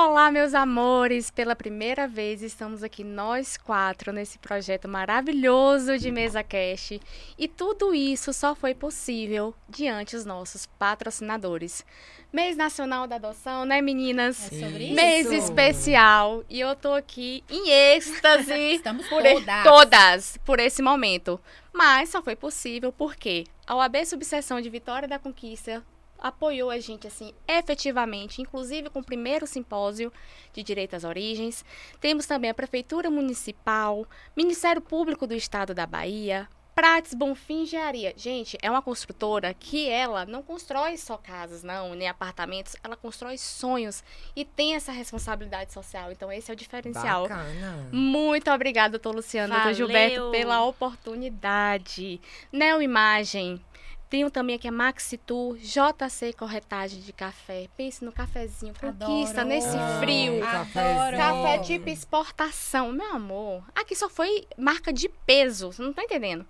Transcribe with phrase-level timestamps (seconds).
[0.00, 1.28] Olá, meus amores!
[1.28, 7.00] Pela primeira vez estamos aqui nós quatro nesse projeto maravilhoso de Mesa Cash.
[7.36, 11.84] E tudo isso só foi possível diante dos nossos patrocinadores.
[12.32, 14.52] Mês Nacional da Adoção, né, meninas?
[14.52, 14.94] É sobre isso.
[14.94, 16.44] Mês especial.
[16.48, 19.64] E eu tô aqui em êxtase Estamos por todas.
[19.64, 21.40] todas por esse momento.
[21.72, 25.82] Mas só foi possível porque a OAB Subseção de Vitória da Conquista
[26.18, 30.12] apoiou a gente assim efetivamente, inclusive com o primeiro simpósio
[30.52, 31.64] de direito às origens.
[32.00, 34.06] Temos também a Prefeitura Municipal,
[34.36, 38.14] Ministério Público do Estado da Bahia, Prates Bonfim Engenharia.
[38.16, 43.36] Gente, é uma construtora que ela não constrói só casas, não, nem apartamentos, ela constrói
[43.36, 44.04] sonhos
[44.36, 46.12] e tem essa responsabilidade social.
[46.12, 47.22] Então esse é o diferencial.
[47.22, 47.88] Bacana.
[47.90, 49.74] Muito obrigada, doutor Luciano, doutor.
[49.74, 52.20] Gilberto, pela oportunidade.
[52.52, 53.60] Neo Imagem.
[54.08, 57.68] Tenho também aqui a Maxitur, JC Corretagem de Café.
[57.76, 59.48] Pense no cafezinho, conquista Adoro.
[59.48, 60.42] nesse Ah, frio.
[60.42, 61.16] Adoro.
[61.16, 63.62] Café tipo exportação, meu amor.
[63.74, 66.46] Aqui só foi marca de peso, você não tá entendendo.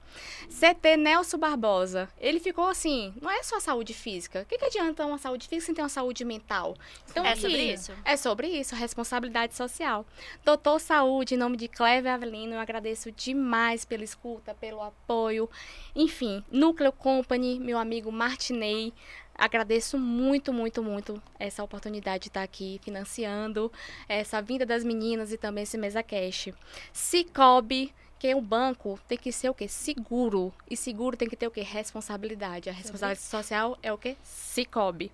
[0.49, 2.09] CT Nelson Barbosa.
[2.19, 4.43] Ele ficou assim, não é só saúde física.
[4.43, 6.77] O que, que adianta uma saúde física sem ter uma saúde mental?
[7.11, 7.93] Então, É aqui, sobre isso?
[8.05, 10.07] É sobre isso, responsabilidade social.
[10.45, 15.51] Doutor Saúde, em nome de Cleve Avelino, eu agradeço demais pela escuta, pelo apoio.
[15.95, 18.93] Enfim, Núcleo Company, meu amigo Martinei.
[19.35, 23.71] Agradeço muito, muito, muito essa oportunidade de estar aqui financiando
[24.09, 26.49] essa vinda das meninas e também esse mesa cash.
[26.93, 29.69] Cicobi, que o banco tem que ser o quê?
[29.69, 30.53] Seguro.
[30.69, 31.61] E seguro tem que ter o quê?
[31.63, 32.69] Responsabilidade.
[32.69, 34.17] A responsabilidade social é o quê?
[34.23, 35.13] Cicobi.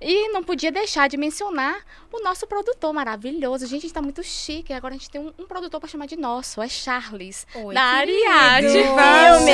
[0.00, 3.66] E não podia deixar de mencionar o nosso produtor maravilhoso.
[3.66, 4.72] Gente, a gente tá muito chique.
[4.72, 6.60] Agora a gente tem um, um produtor pra chamar de nosso.
[6.60, 7.46] É Charles.
[7.54, 7.82] Oi, da.
[7.82, 9.52] Ariadne Filmes.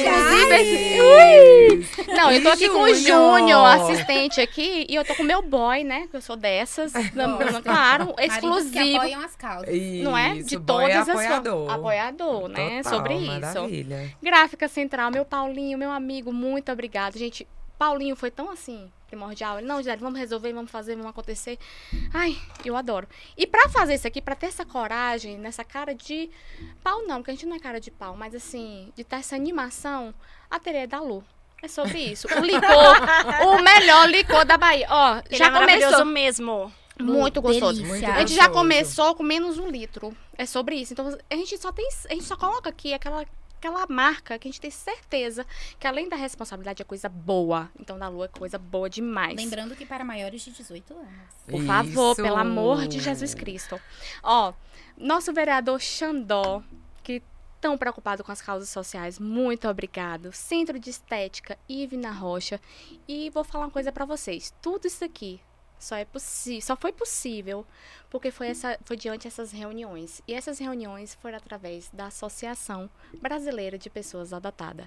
[0.00, 1.00] Inclusive, esse...
[1.00, 2.14] Ui!
[2.14, 3.64] Não, eu tô aqui com o Júnior?
[3.64, 6.06] Assistente aqui, e eu tô com o meu boy, né?
[6.10, 6.92] Que eu sou dessas.
[7.14, 8.96] Não, não, claro, Maridos que exclusivo.
[8.96, 9.74] apoiam as causas.
[10.02, 10.36] Não é?
[10.36, 11.53] Isso, De boy todas as apoiador.
[11.56, 11.74] Formas.
[11.76, 12.82] Apoiador, né?
[12.82, 13.40] Total, Sobre isso.
[13.40, 14.16] Maravilha.
[14.22, 17.18] Gráfica Central, meu Paulinho, meu amigo, muito obrigado.
[17.18, 17.46] Gente,
[17.78, 19.58] Paulinho foi tão assim, primordial.
[19.58, 21.58] Ele, não, Gisele, vamos resolver, vamos fazer, vamos acontecer.
[22.12, 23.06] Ai, eu adoro.
[23.36, 26.30] E pra fazer isso aqui, pra ter essa coragem, nessa cara de
[26.82, 29.34] pau não, porque a gente não é cara de pau, mas assim, de ter essa
[29.36, 30.14] animação,
[30.50, 31.24] a Tereza da Lu.
[31.62, 32.28] É sobre isso.
[32.28, 32.60] O licor,
[33.48, 34.86] o melhor licor da Bahia.
[34.90, 36.04] Ó, Ele já é maravilhoso começou.
[36.04, 36.72] mesmo.
[37.00, 37.84] Muito gostoso.
[37.84, 40.16] Muito A gente já começou com menos um litro.
[40.36, 40.92] É sobre isso.
[40.92, 41.88] Então a gente só tem.
[42.08, 43.24] A gente só coloca aqui aquela,
[43.58, 45.44] aquela marca que a gente tem certeza
[45.78, 47.70] que além da responsabilidade é coisa boa.
[47.78, 49.36] Então da lua é coisa boa demais.
[49.36, 51.08] Lembrando que para maiores de 18 anos.
[51.46, 52.22] Por favor, Isso.
[52.22, 53.80] pelo amor de Jesus Cristo.
[54.22, 54.52] Ó,
[54.96, 56.62] nosso vereador Xandó,
[57.02, 57.22] que
[57.60, 60.32] tão preocupado com as causas sociais, muito obrigado.
[60.32, 62.60] Centro de Estética, Ivna Rocha.
[63.08, 64.54] E vou falar uma coisa pra vocês.
[64.62, 65.40] Tudo isso aqui
[65.84, 67.66] só é possível, só foi possível
[68.10, 70.22] porque foi essa foi diante dessas reuniões.
[70.26, 72.88] E essas reuniões foram através da Associação
[73.20, 74.86] Brasileira de Pessoas Adotadas,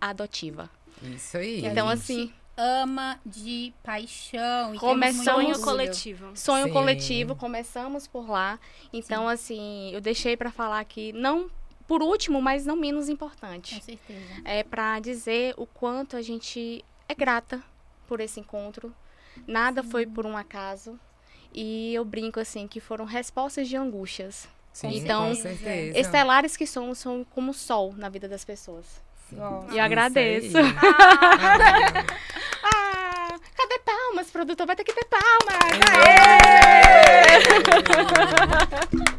[0.00, 0.70] Adotiva.
[1.02, 1.64] Isso aí.
[1.64, 4.74] Então gente assim, Ama de paixão.
[4.74, 6.36] E Começamos- muito Sonho coletivo.
[6.36, 6.72] Sonho Sim.
[6.72, 8.58] coletivo, começamos por lá.
[8.92, 11.48] Então, assim, eu deixei pra falar aqui, não
[11.86, 13.80] por último, mas não menos Com importante.
[13.80, 14.42] certeza.
[14.44, 17.62] É pra dizer o quanto a gente é grata
[18.08, 18.92] por esse encontro.
[19.46, 20.98] Nada foi por um acaso.
[21.52, 24.48] E eu brinco assim que foram respostas de angústias.
[24.72, 25.98] Sim, Então, com certeza.
[25.98, 29.00] Estelares que somos são como o sol na vida das pessoas.
[29.72, 30.56] E eu agradeço.
[32.70, 34.66] Ah, Ah, cadê palmas, produtor?
[34.66, 35.58] Vai ter que ter palmas.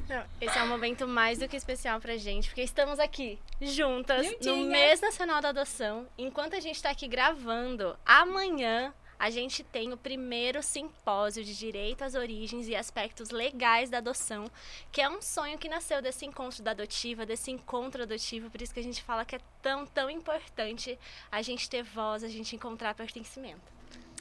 [0.09, 4.25] Não, esse é um momento mais do que especial pra gente, porque estamos aqui juntas
[4.41, 6.07] no mês nacional da adoção.
[6.17, 12.03] Enquanto a gente tá aqui gravando, amanhã a gente tem o primeiro simpósio de direito
[12.03, 14.49] às origens e aspectos legais da adoção,
[14.91, 18.73] que é um sonho que nasceu desse encontro da adotiva, desse encontro adotivo, por isso
[18.73, 20.97] que a gente fala que é tão, tão importante
[21.29, 23.61] a gente ter voz, a gente encontrar pertencimento.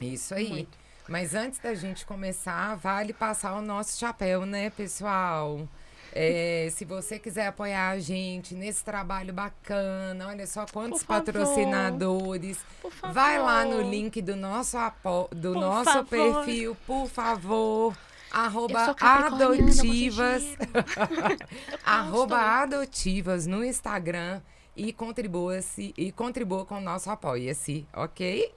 [0.01, 0.49] Isso aí.
[0.49, 0.77] Muito.
[1.07, 5.67] Mas antes da gente começar, vale passar o nosso chapéu, né, pessoal?
[6.13, 12.57] É, se você quiser apoiar a gente nesse trabalho bacana, olha só quantos patrocinadores.
[13.13, 15.29] Vai lá no link do nosso, apo...
[15.31, 16.05] do Por nosso favor.
[16.09, 17.97] perfil, por favor.
[18.31, 20.43] Arroba adotivas.
[21.83, 24.41] arroba adotivas no Instagram
[24.75, 28.53] e contribua-se e contribua com o nosso apoia-se, ok?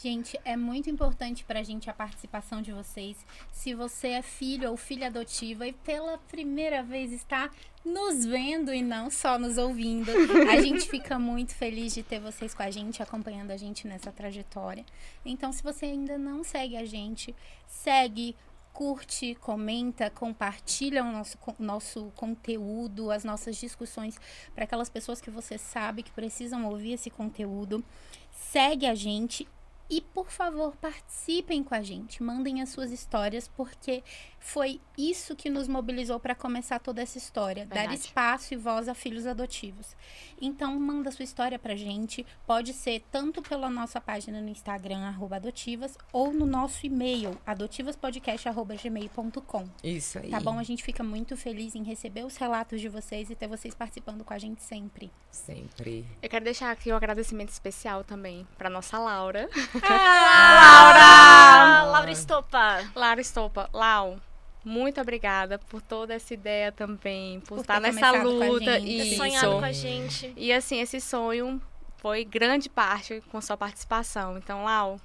[0.00, 3.16] Gente, é muito importante pra gente a participação de vocês.
[3.50, 7.50] Se você é filho ou filha adotiva e pela primeira vez está
[7.84, 10.12] nos vendo e não só nos ouvindo,
[10.48, 14.12] a gente fica muito feliz de ter vocês com a gente, acompanhando a gente nessa
[14.12, 14.86] trajetória.
[15.24, 17.34] Então, se você ainda não segue a gente,
[17.66, 18.36] segue,
[18.72, 24.16] curte, comenta, compartilha o nosso, nosso conteúdo, as nossas discussões
[24.54, 27.84] para aquelas pessoas que você sabe que precisam ouvir esse conteúdo.
[28.30, 29.48] Segue a gente
[29.90, 32.22] e, por favor, participem com a gente.
[32.22, 34.02] Mandem as suas histórias, porque
[34.38, 37.66] foi isso que nos mobilizou para começar toda essa história.
[37.66, 38.00] Dar Verdade.
[38.00, 39.94] espaço e voz a filhos adotivos.
[40.40, 42.24] Então, manda sua história pra gente.
[42.46, 49.68] Pode ser tanto pela nossa página no Instagram, arroba adotivas, ou no nosso e-mail, adotivaspodcast.gmail.com.
[49.82, 50.30] Isso aí.
[50.30, 50.58] Tá bom?
[50.58, 54.24] A gente fica muito feliz em receber os relatos de vocês e ter vocês participando
[54.24, 55.10] com a gente sempre.
[55.30, 56.06] Sempre.
[56.22, 59.48] Eu quero deixar aqui um agradecimento especial também para nossa Laura.
[59.82, 61.84] Laura!
[61.84, 62.90] Laura Estopa.
[62.94, 63.68] Laura Estopa.
[63.72, 64.18] Lau,
[64.64, 68.78] muito obrigada por toda essa ideia também, por, Por estar nessa luta.
[68.78, 69.16] Isso.
[69.16, 70.32] sonhado com a gente.
[70.36, 71.60] E assim, esse sonho
[71.98, 74.36] foi grande parte com sua participação.
[74.38, 75.00] Então, Lau,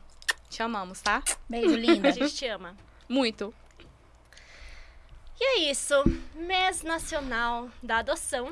[0.50, 1.24] te amamos, tá?
[1.50, 2.10] Beijo, linda.
[2.10, 2.76] A gente te ama.
[3.08, 3.54] Muito.
[5.40, 5.96] E é isso.
[6.36, 8.52] Mês Nacional da Adoção.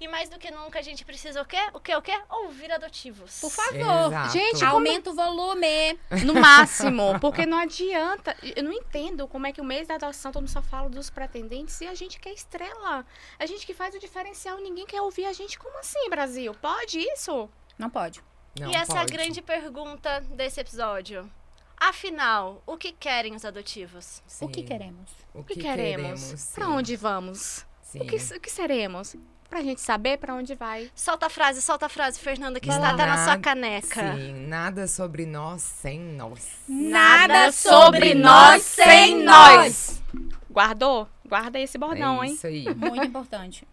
[0.00, 1.58] E mais do que nunca a gente precisa o quê?
[1.72, 1.94] O quê?
[1.96, 2.18] O quê?
[2.30, 3.40] Ouvir adotivos.
[3.40, 4.06] Por favor.
[4.08, 4.32] Exato.
[4.32, 5.98] Gente, como- Aumenta o volume.
[6.24, 8.36] No máximo, porque não adianta.
[8.56, 11.10] Eu não entendo como é que o mês da adoção todo mundo só fala dos
[11.10, 13.04] pretendentes e a gente quer estrela.
[13.38, 15.58] A gente que faz o diferencial, ninguém quer ouvir a gente.
[15.58, 16.54] Como assim, Brasil?
[16.54, 17.48] Pode isso?
[17.78, 18.22] Não pode.
[18.58, 19.12] Não e essa é a pode.
[19.12, 21.28] grande pergunta desse episódio.
[21.76, 24.22] Afinal, o que querem os adotivos?
[24.40, 24.66] O que Sim.
[24.66, 25.10] queremos?
[25.34, 26.20] O O que, queremos?
[26.20, 26.54] sim.
[26.54, 27.66] Pra onde vamos?
[27.82, 28.00] Sim.
[28.00, 29.16] O que, o que seremos?
[29.54, 30.90] Pra gente saber pra onde vai.
[30.96, 34.16] Solta a frase, solta a frase, Fernanda, que está na sua caneca.
[34.16, 36.58] Sim, nada sobre nós sem nós.
[36.68, 40.02] Nada sobre nós sem nós.
[40.50, 41.08] Guardou?
[41.24, 42.32] Guarda esse bordão, é hein?
[42.32, 42.64] isso aí.
[42.74, 43.64] Muito importante.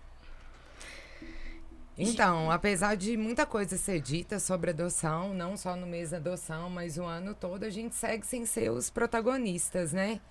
[1.98, 6.70] Então, apesar de muita coisa ser dita sobre adoção, não só no mês da adoção,
[6.70, 10.22] mas o ano todo, a gente segue sem ser os protagonistas, né?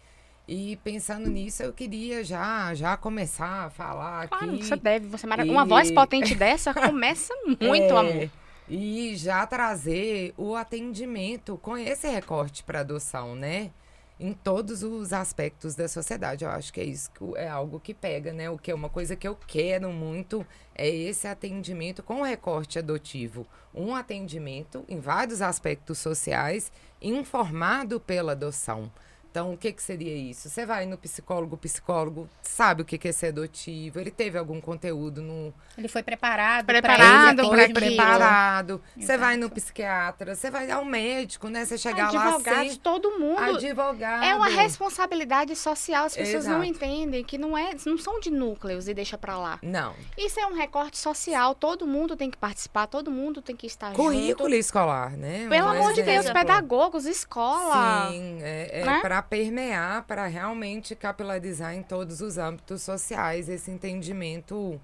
[0.53, 4.65] E pensando nisso, eu queria já, já começar a falar Claro, aqui.
[4.65, 5.07] você deve.
[5.07, 7.65] Você é mara- E- Uma voz potente dessa começa muito,
[7.95, 8.31] É, amor.
[8.69, 13.71] E já trazer o atendimento com esse recorte para adoção, né?
[14.19, 16.45] Em todos os aspectos da sociedade.
[16.45, 18.51] Eu acho que é isso que é algo que pega, né?
[18.51, 23.47] O que é uma coisa que eu quero muito é esse atendimento com recorte adotivo.
[23.73, 28.91] Um atendimento em vários aspectos sociais, informado pela adoção.
[29.31, 30.49] Então, o que, que seria isso?
[30.49, 34.37] Você vai no psicólogo, o psicólogo sabe o que que é ser adotivo, ele teve
[34.37, 36.67] algum conteúdo no, Ele foi preparado.
[36.67, 37.75] Preparado pra pra atendimento.
[37.75, 38.83] preparado.
[38.97, 41.65] Você vai no psiquiatra, você vai ao médico, né?
[41.65, 43.39] Você chegar Advogados, lá sem todo mundo.
[43.39, 44.25] advogado.
[44.25, 46.71] É uma responsabilidade social, as pessoas não Exato.
[46.85, 49.59] entendem que não é, não são de núcleos e deixa pra lá.
[49.63, 49.95] Não.
[50.19, 53.93] Isso é um recorte social, todo mundo tem que participar, todo mundo tem que estar
[53.93, 54.55] Currículo junto.
[54.61, 55.47] escolar, né?
[55.49, 58.09] Pelo Um amor de Deus, pedagogos, escola.
[58.11, 59.01] Sim, é, é Né?
[59.21, 64.81] Para permear, para realmente capilarizar em todos os âmbitos sociais esse entendimento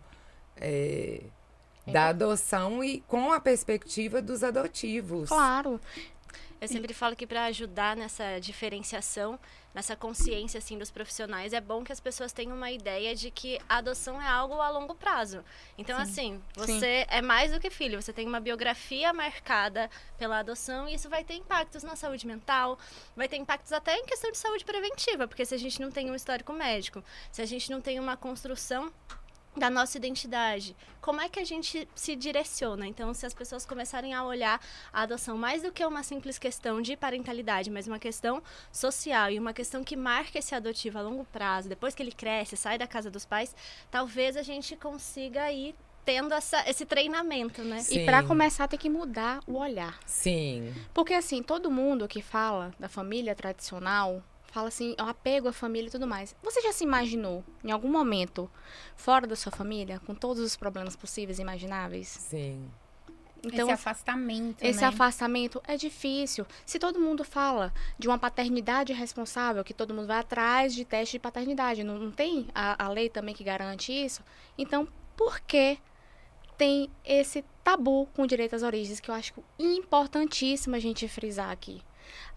[0.56, 1.22] é,
[1.86, 5.28] da adoção e com a perspectiva dos adotivos.
[5.28, 5.80] Claro.
[6.60, 9.38] Eu sempre falo que para ajudar nessa diferenciação,
[9.74, 13.58] nessa consciência assim dos profissionais, é bom que as pessoas tenham uma ideia de que
[13.68, 15.44] a adoção é algo a longo prazo.
[15.76, 20.88] Então assim, você é mais do que filho, você tem uma biografia marcada pela adoção
[20.88, 22.78] e isso vai ter impactos na saúde mental,
[23.14, 26.10] vai ter impactos até em questão de saúde preventiva, porque se a gente não tem
[26.10, 28.90] um histórico médico, se a gente não tem uma construção
[29.56, 30.76] da nossa identidade.
[31.00, 32.86] Como é que a gente se direciona?
[32.86, 34.60] Então, se as pessoas começarem a olhar
[34.92, 39.38] a adoção mais do que uma simples questão de parentalidade, mas uma questão social e
[39.38, 42.86] uma questão que marca esse adotivo a longo prazo, depois que ele cresce, sai da
[42.86, 43.54] casa dos pais,
[43.90, 47.80] talvez a gente consiga ir tendo essa, esse treinamento, né?
[47.80, 48.02] Sim.
[48.02, 49.98] E pra começar tem que mudar o olhar.
[50.06, 54.22] Sim, Porque assim, todo mundo que fala da família tradicional,
[54.56, 56.34] fala assim, o apego à família e tudo mais.
[56.42, 58.50] Você já se imaginou, em algum momento,
[58.96, 62.08] fora da sua família, com todos os problemas possíveis e imagináveis?
[62.08, 62.66] sim.
[63.44, 64.86] Então, esse afastamento, Esse né?
[64.86, 66.44] afastamento é difícil.
[66.64, 71.12] Se todo mundo fala de uma paternidade responsável, que todo mundo vai atrás de teste
[71.12, 74.24] de paternidade, não, não tem a, a lei também que garante isso?
[74.58, 75.78] Então, por que
[76.56, 81.82] tem esse tabu com direito às origens, que eu acho importantíssimo a gente frisar aqui?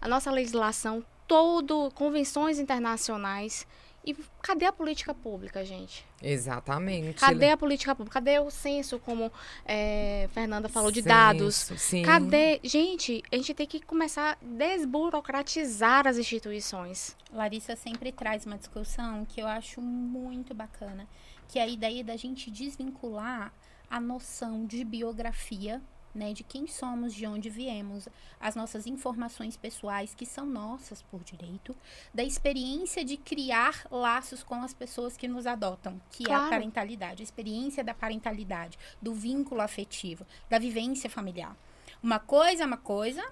[0.00, 3.64] A nossa legislação, todo, convenções internacionais.
[4.04, 6.04] E cadê a política pública, gente?
[6.20, 7.20] Exatamente.
[7.20, 8.14] Cadê a política pública?
[8.14, 9.30] Cadê o censo, como
[9.64, 11.54] é, Fernanda falou, de dados?
[11.76, 12.02] Sim.
[12.02, 12.58] Cadê?
[12.64, 17.14] Gente, a gente tem que começar a desburocratizar as instituições.
[17.32, 21.06] Larissa sempre traz uma discussão que eu acho muito bacana,
[21.46, 23.52] que é a ideia da gente desvincular
[23.88, 25.80] a noção de biografia
[26.14, 28.08] né, de quem somos, de onde viemos,
[28.40, 31.76] as nossas informações pessoais que são nossas por direito,
[32.12, 36.50] da experiência de criar laços com as pessoas que nos adotam, que é a Claro.
[36.50, 41.56] parentalidade, a experiência da parentalidade, do vínculo afetivo, da vivência familiar.
[42.02, 43.22] Uma coisa é uma coisa,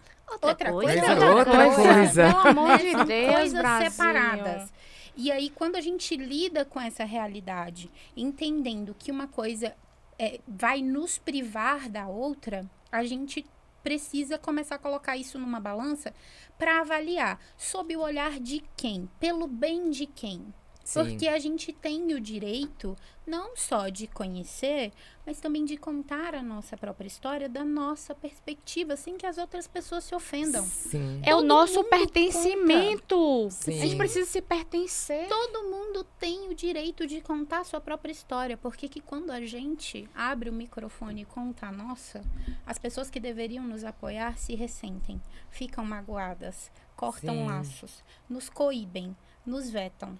[0.42, 2.26] outra, coisa, coisa é é outra coisa.
[2.28, 3.90] Pelo amor de São Deus, coisas Brasil.
[3.90, 4.72] separadas.
[5.16, 9.74] E aí, quando a gente lida com essa realidade, entendendo que uma coisa
[10.18, 13.46] é, vai nos privar da outra, a gente
[13.82, 16.12] precisa começar a colocar isso numa balança
[16.58, 20.52] para avaliar sob o olhar de quem, pelo bem de quem.
[20.88, 21.04] Sim.
[21.04, 24.90] Porque a gente tem o direito não só de conhecer,
[25.26, 29.68] mas também de contar a nossa própria história da nossa perspectiva, sem que as outras
[29.68, 30.64] pessoas se ofendam.
[30.64, 31.20] Sim.
[31.22, 33.48] É o Todo nosso mundo pertencimento.
[33.50, 33.76] Sim.
[33.76, 35.28] A gente precisa se pertencer.
[35.28, 39.44] Todo mundo tem o direito de contar a sua própria história, porque que quando a
[39.44, 42.22] gente abre o microfone e conta a nossa,
[42.64, 47.46] as pessoas que deveriam nos apoiar se ressentem, ficam magoadas, cortam Sim.
[47.46, 49.14] laços, nos coíbem,
[49.44, 50.18] nos vetam.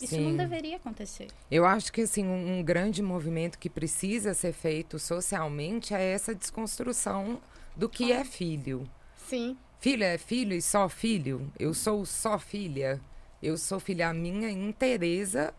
[0.00, 0.30] Isso Sim.
[0.30, 1.28] não deveria acontecer.
[1.50, 6.34] Eu acho que assim um, um grande movimento que precisa ser feito socialmente é essa
[6.34, 7.40] desconstrução
[7.76, 8.88] do que é filho.
[9.16, 9.56] Sim.
[9.78, 11.50] Filho é filho e só filho.
[11.58, 13.00] Eu sou só filha.
[13.42, 14.08] Eu sou filha.
[14.08, 15.54] A minha interesa,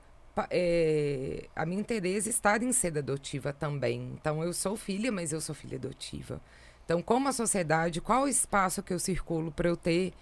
[0.49, 4.13] é, a minha interesa está em ser adotiva também.
[4.19, 6.41] Então eu sou filha, mas eu sou filha adotiva.
[6.85, 10.13] Então, como a sociedade, qual o espaço que eu circulo para eu ter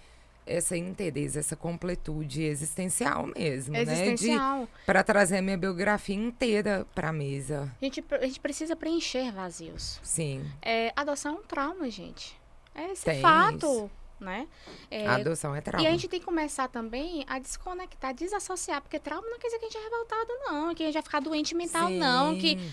[0.50, 3.82] essa interesa, essa completude existencial mesmo, né?
[3.82, 4.68] Existencial.
[4.84, 7.72] Para trazer a minha biografia inteira para a mesa.
[7.80, 10.00] A, gente, a gente precisa preencher vazios.
[10.02, 10.44] Sim.
[10.60, 12.38] É, adoção é um trauma, gente.
[12.74, 13.90] É esse Tem fato, isso.
[14.18, 14.46] né?
[14.90, 15.84] É, a adoção é trauma.
[15.84, 19.58] E a gente tem que começar também a desconectar, desassociar, porque trauma não quer dizer
[19.58, 22.58] que a gente é revoltado, não, que a gente vai ficar doente mental, não, que
[22.58, 22.72] Sim.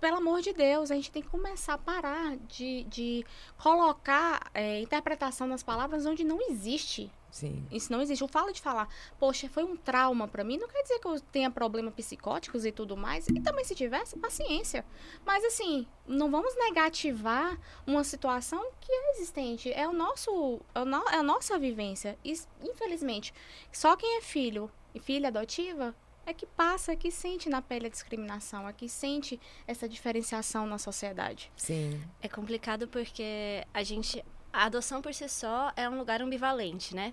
[0.00, 3.24] Pelo amor de Deus, a gente tem que começar a parar de, de
[3.56, 7.10] colocar é, interpretação nas palavras onde não existe.
[7.30, 7.66] Sim.
[7.70, 8.24] Isso não existe.
[8.24, 8.88] O falo de falar,
[9.18, 12.72] poxa, foi um trauma pra mim, não quer dizer que eu tenha problemas psicóticos e
[12.72, 13.28] tudo mais.
[13.28, 14.86] E também, se tivesse, paciência.
[15.24, 19.70] Mas, assim, não vamos negativar uma situação que é existente.
[19.72, 22.18] É, o nosso, é, o no- é a nossa vivência.
[22.24, 23.34] E, infelizmente,
[23.70, 25.94] só quem é filho e filha adotiva
[26.26, 30.66] é que passa, é que sente na pele a discriminação, é que sente essa diferenciação
[30.66, 31.50] na sociedade.
[31.56, 32.02] Sim.
[32.20, 34.22] É complicado porque a gente.
[34.52, 37.12] A adoção por si só é um lugar ambivalente, né?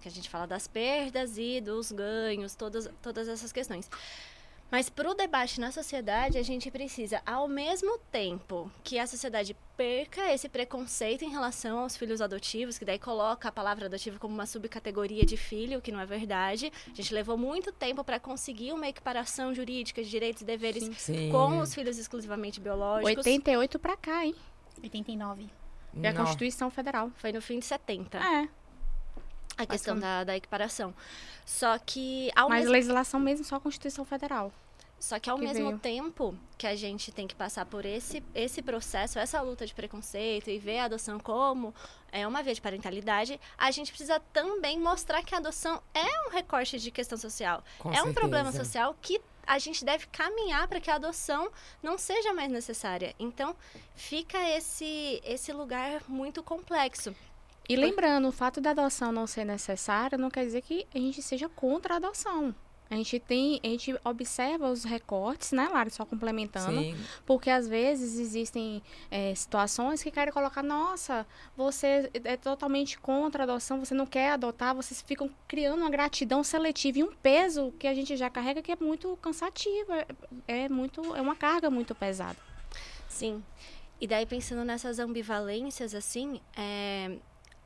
[0.00, 3.88] Que a gente fala das perdas e dos ganhos, todas, todas essas questões.
[4.70, 9.56] Mas para o debate na sociedade, a gente precisa, ao mesmo tempo que a sociedade
[9.76, 14.32] perca esse preconceito em relação aos filhos adotivos, que daí coloca a palavra adotivo como
[14.34, 16.72] uma subcategoria de filho, que não é verdade.
[16.86, 21.30] A gente levou muito tempo para conseguir uma equiparação jurídica de direitos e deveres Sim.
[21.32, 23.26] com os filhos exclusivamente biológicos.
[23.26, 24.34] 88 pra cá, hein?
[24.82, 25.48] 89.
[26.02, 26.24] É a Não.
[26.24, 27.10] Constituição Federal.
[27.16, 28.18] Foi no fim de 70.
[28.18, 28.48] É,
[29.62, 30.94] a questão da, da equiparação.
[31.44, 34.52] Só que ao, mas mesmo, legislação mesmo só a Constituição Federal.
[34.98, 35.78] só que ao que mesmo veio.
[35.78, 40.50] tempo que a gente tem que passar por esse, esse processo, essa luta de preconceito
[40.50, 41.74] e ver a adoção como
[42.12, 46.30] é uma via de parentalidade, a gente precisa também mostrar que a adoção é um
[46.30, 47.64] recorte de questão social.
[47.78, 48.64] Com é um problema certeza.
[48.64, 51.50] social que a gente deve caminhar para que a adoção
[51.82, 53.14] não seja mais necessária.
[53.18, 53.56] Então,
[53.96, 57.14] fica esse, esse lugar muito complexo.
[57.70, 61.22] E lembrando, o fato da adoção não ser necessária não quer dizer que a gente
[61.22, 62.52] seja contra a adoção.
[62.90, 65.88] A gente tem, a gente observa os recortes, né, Lara?
[65.90, 66.80] Só complementando.
[66.80, 66.96] Sim.
[67.24, 71.24] Porque às vezes existem é, situações que querem colocar, nossa,
[71.56, 76.42] você é totalmente contra a adoção, você não quer adotar, vocês ficam criando uma gratidão
[76.42, 80.06] seletiva e um peso que a gente já carrega que é muito cansativo, é,
[80.48, 82.36] é muito, é uma carga muito pesada.
[83.08, 83.40] Sim.
[84.00, 87.18] E daí, pensando nessas ambivalências, assim, é,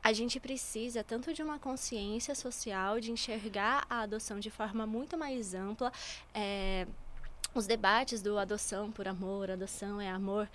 [0.05, 5.17] a gente precisa tanto de uma consciência social, de enxergar a adoção de forma muito
[5.17, 5.91] mais ampla.
[6.31, 6.85] é,
[7.55, 10.47] os debates do adoção por amor, adoção é amor,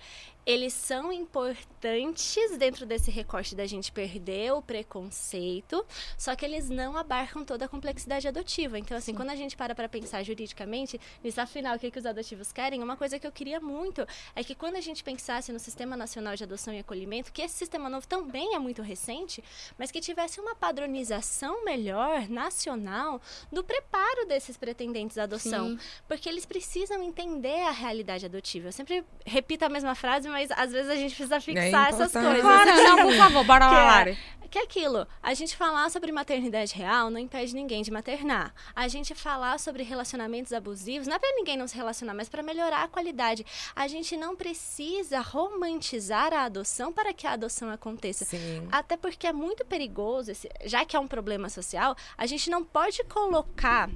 [0.45, 5.85] eles são importantes dentro desse recorte da gente perder o preconceito,
[6.17, 8.79] só que eles não abarcam toda a complexidade adotiva.
[8.79, 12.05] Então, assim, quando a gente para para pensar juridicamente, nisso afinal, o que, que os
[12.05, 14.05] adotivos querem, uma coisa que eu queria muito
[14.35, 17.55] é que quando a gente pensasse no Sistema Nacional de Adoção e Acolhimento, que esse
[17.55, 19.43] sistema novo também é muito recente,
[19.77, 23.21] mas que tivesse uma padronização melhor, nacional,
[23.51, 25.69] do preparo desses pretendentes à adoção.
[25.69, 25.79] Sim.
[26.07, 28.69] Porque eles precisam entender a realidade adotiva.
[28.69, 32.41] Eu sempre repito a mesma frase, mas às vezes a gente precisa fixar essas importante.
[32.41, 32.63] coisas.
[32.63, 34.17] Claro, não, por favor, bora Que lá, é- Lari.
[34.51, 38.53] Que é aquilo, a gente falar sobre maternidade real não impede ninguém de maternar.
[38.75, 42.43] A gente falar sobre relacionamentos abusivos não é pra ninguém não se relacionar, mas para
[42.43, 43.45] melhorar a qualidade.
[43.73, 48.25] A gente não precisa romantizar a adoção para que a adoção aconteça.
[48.25, 48.67] Sim.
[48.69, 52.61] Até porque é muito perigoso, esse- já que é um problema social, a gente não
[52.61, 53.89] pode colocar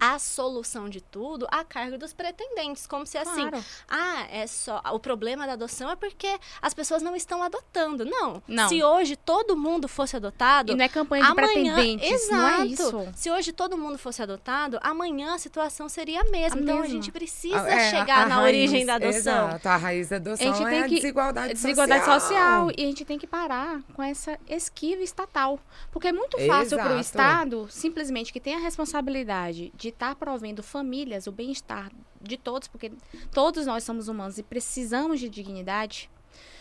[0.00, 3.64] a solução de tudo a cargo dos pretendentes, como se assim, Claro.
[3.88, 8.04] ah, é só o problema da adoção é porque as pessoas não estão adotando.
[8.06, 8.42] Não.
[8.48, 8.68] Não.
[8.68, 12.32] Se hoje todo mundo fosse adotado, E não é campanha de amanhã, pretendentes, exato.
[12.34, 13.08] não é isso.
[13.14, 16.58] Se hoje todo mundo fosse adotado, amanhã a situação seria a mesma.
[16.58, 16.94] A então a mesma.
[16.96, 19.48] gente precisa Ah, é, chegar a na raiz, origem da adoção.
[19.48, 22.20] Exato, a raiz da adoção A gente é tem a que- desigualdade, desigualdade social.
[22.20, 22.70] social.
[22.76, 25.58] E a gente tem que parar com essa esquiva estatal.
[25.92, 27.00] Porque é muito fácil para o.
[27.00, 32.90] Estado, simplesmente, que tem a responsabilidade de estar provendo famílias, o bem-estar de todos, porque
[33.32, 36.10] todos nós somos humanos e precisamos de dignidade.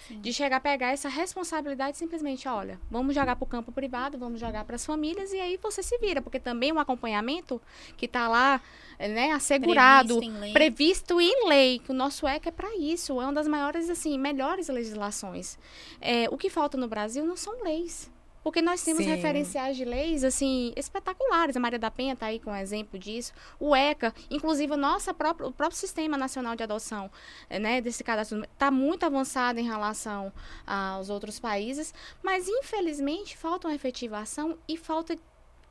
[0.09, 4.39] De chegar a pegar essa responsabilidade simplesmente, olha, vamos jogar para o campo privado, vamos
[4.39, 7.61] jogar para as famílias e aí você se vira, porque também um acompanhamento
[7.95, 8.59] que está lá,
[8.97, 10.53] né, assegurado, Previsto em lei.
[10.53, 14.17] previsto em lei, que o nosso ECA é para isso, é uma das maiores, assim,
[14.17, 15.59] melhores legislações.
[16.01, 18.09] É, o que falta no Brasil não são leis.
[18.43, 19.09] Porque nós temos Sim.
[19.09, 21.55] referenciais de leis, assim, espetaculares.
[21.55, 23.33] A Maria da Penha está aí com um exemplo disso.
[23.59, 27.11] O ECA, inclusive o, nossa própria, o próprio Sistema Nacional de Adoção,
[27.49, 30.31] eh, né, desse cadastro, está muito avançado em relação
[30.65, 31.93] aos outros países.
[32.23, 35.17] Mas, infelizmente, falta uma efetivação e falta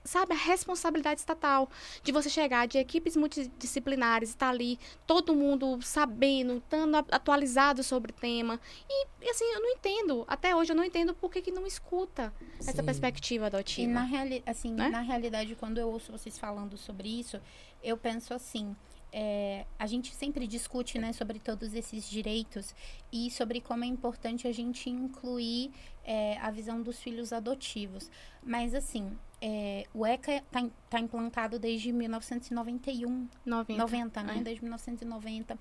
[0.08, 1.68] sabe, a responsabilidade estatal
[2.02, 8.14] de você chegar de equipes multidisciplinares, estar ali, todo mundo sabendo, estando atualizado sobre o
[8.14, 8.60] tema.
[8.88, 11.66] E, e, assim, eu não entendo, até hoje eu não entendo por que, que não
[11.66, 12.32] escuta
[12.66, 12.84] essa Sim.
[12.84, 13.92] perspectiva E adotiva.
[13.92, 14.88] na, reali assim, Né?
[14.88, 17.40] na realidade, quando eu ouço vocês falando sobre isso,
[17.82, 18.74] eu penso assim.
[19.10, 22.74] é, a gente sempre discute né, sobre todos esses direitos
[23.10, 25.70] e sobre como é importante a gente incluir
[26.04, 28.10] é, a visão dos filhos adotivos.
[28.42, 33.78] Mas, assim, é, o ECA está tá implantado desde 1991, 90.
[33.80, 34.38] 90, né?
[34.38, 34.42] é.
[34.42, 35.58] Desde 1990.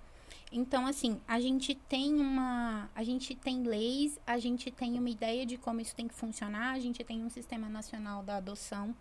[0.52, 2.90] Então, assim, a gente tem uma.
[2.96, 6.72] A gente tem leis, a gente tem uma ideia de como isso tem que funcionar,
[6.72, 8.96] a gente tem um sistema nacional da adoção.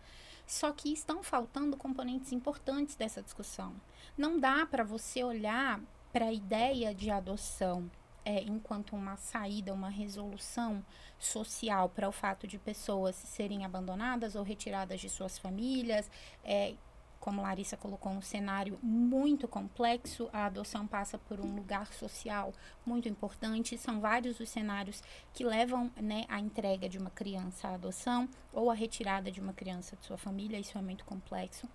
[0.46, 3.74] Só que estão faltando componentes importantes dessa discussão.
[4.16, 5.80] Não dá para você olhar
[6.12, 7.90] para a ideia de adoção
[8.26, 10.84] é, enquanto uma saída, uma resolução
[11.16, 16.10] social para o fato de pessoas serem abandonadas ou retiradas de suas famílias,
[16.44, 16.74] é,
[17.20, 20.28] como Larissa colocou, um cenário muito complexo.
[20.32, 22.52] A adoção passa por um lugar social
[22.84, 23.78] muito importante.
[23.78, 28.70] São vários os cenários que levam né, à entrega de uma criança à adoção ou
[28.70, 30.58] à retirada de uma criança de sua família.
[30.58, 31.68] Isso é muito complexo.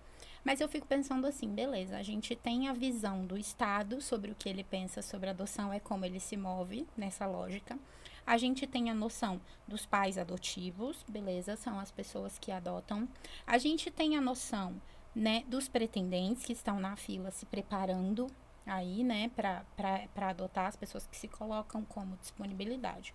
[0.44, 4.34] Mas eu fico pensando assim, beleza, a gente tem a visão do Estado sobre o
[4.34, 7.78] que ele pensa sobre adoção, é como ele se move nessa lógica.
[8.26, 13.08] A gente tem a noção dos pais adotivos, beleza, são as pessoas que adotam.
[13.46, 14.80] A gente tem a noção
[15.14, 18.28] né, dos pretendentes que estão na fila se preparando
[18.64, 23.14] aí, né, para adotar as pessoas que se colocam como disponibilidade.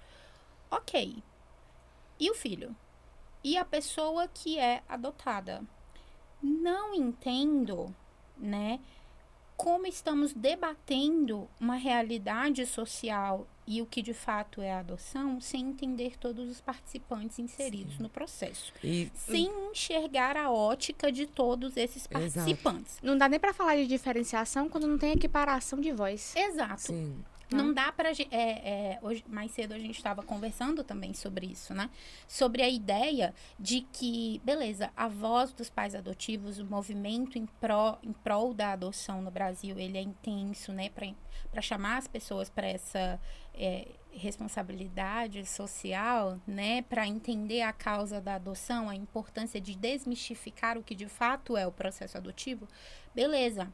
[0.70, 1.24] Ok.
[2.20, 2.76] E o filho?
[3.44, 5.64] E a pessoa que é adotada?
[6.42, 7.94] Não entendo,
[8.38, 8.80] né,
[9.58, 15.70] como estamos debatendo uma realidade social e o que de fato é a adoção sem
[15.70, 22.08] entender todos os participantes inseridos no processo E sem enxergar a ótica de todos esses
[22.10, 22.14] Exato.
[22.14, 23.00] participantes.
[23.02, 26.36] Não dá nem para falar de diferenciação quando não tem equiparação de voz.
[26.36, 26.82] Exato.
[26.84, 27.18] sim.
[27.50, 28.34] Não dá pra gente.
[28.34, 31.90] É, é, hoje, mais cedo a gente estava conversando também sobre isso, né?
[32.28, 37.98] Sobre a ideia de que, beleza, a voz dos pais adotivos, o movimento em, pró,
[38.04, 40.90] em prol da adoção no Brasil, ele é intenso, né?
[40.90, 43.20] Para chamar as pessoas para essa
[43.54, 46.82] é, responsabilidade social, né?
[46.82, 51.66] Para entender a causa da adoção, a importância de desmistificar o que de fato é
[51.66, 52.68] o processo adotivo,
[53.16, 53.72] beleza.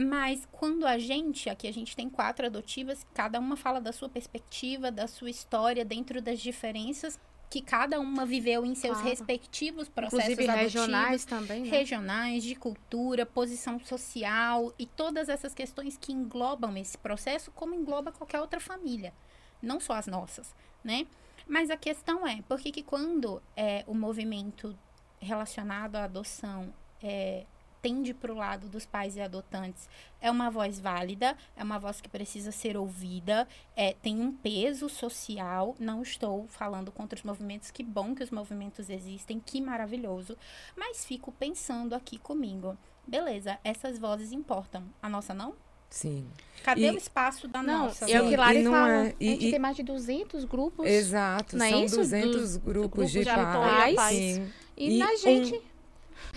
[0.00, 4.08] Mas quando a gente, aqui a gente tem quatro adotivas, cada uma fala da sua
[4.08, 7.18] perspectiva, da sua história, dentro das diferenças
[7.50, 9.08] que cada uma viveu em seus Claro.
[9.08, 11.68] respectivos processos Inclusive adotivos, regionais também, né?
[11.70, 18.12] regionais, de cultura, posição social e todas essas questões que englobam esse processo, como engloba
[18.12, 19.12] qualquer outra família,
[19.60, 21.06] não só as nossas, né?
[21.48, 24.78] Mas a questão é, por que quando é, o movimento
[25.18, 27.46] relacionado à adoção é,
[27.80, 29.88] tende para o lado dos pais e adotantes,
[30.20, 34.88] é uma voz válida, é uma voz que precisa ser ouvida, é, tem um peso
[34.88, 35.76] social.
[35.78, 40.36] Não estou falando contra os movimentos, que bom que os movimentos existem, que maravilhoso.
[40.76, 45.54] Mas fico pensando aqui comigo, beleza, essas vozes importam, a nossa não?
[45.90, 46.28] Sim.
[46.62, 48.04] Cadê E- o espaço da Não, nossa?
[48.10, 48.92] eu Sim, que Lari e não fala.
[49.06, 50.86] é- e- a gente e- tem mais de 200 grupos.
[50.86, 51.96] Exato, Não é são isso?
[51.96, 53.94] 200 Dos- grupos, grupos de de pais.
[53.96, 54.16] pais.
[54.18, 54.52] sim.
[54.76, 55.62] E, E na um- gente.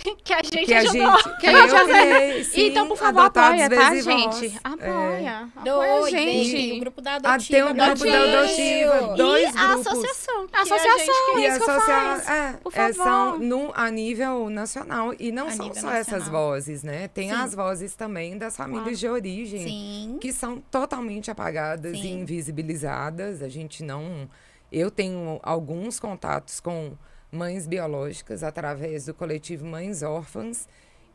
[0.24, 1.12] que a gente que a ajudou.
[1.18, 4.48] gente, que a gente criei, sim, então, por favor, apoia, tá, gente?
[4.48, 4.60] É.
[4.64, 5.50] Apoia.
[5.56, 6.78] Apoia a Dois, tem gente.
[6.78, 7.52] o grupo da Ah, adotiva.
[7.54, 9.88] tem o grupo da adotiva, dois e a grupos.
[9.88, 10.48] associação.
[10.48, 12.32] que A associação, gente E é isso que eu associa- faço.
[12.32, 13.04] é, Por é, favor.
[13.04, 15.14] são no, a nível nacional.
[15.20, 16.42] E não A são só essas nacional.
[16.48, 17.08] vozes, né?
[17.08, 17.36] Tem Sim.
[17.36, 19.64] as vozes também das famílias de origem.
[19.64, 20.18] Sim.
[20.20, 23.42] que são totalmente apagadas e invisibilizadas.
[23.42, 24.30] A gente não.
[24.72, 26.94] Eu tenho alguns contatos com
[27.32, 30.68] mães biológicas através do coletivo Mães Órfãs.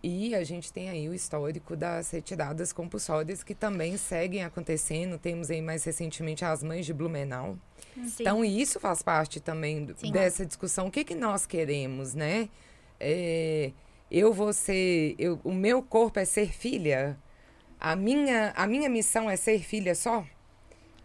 [0.03, 5.19] E a gente tem aí o histórico das retiradas compulsórias que também seguem acontecendo.
[5.19, 7.59] Temos aí mais recentemente as mães de Blumenau.
[7.97, 8.17] Sim.
[8.21, 10.13] Então, isso faz parte também Sim.
[10.13, 10.87] dessa discussão.
[10.87, 12.49] O que, que nós queremos, né?
[13.01, 13.73] É,
[14.11, 15.17] eu vou ser.
[15.19, 17.19] eu- o meu corpo é ser filha?
[17.81, 20.25] A minha, a minha missão é ser filha só?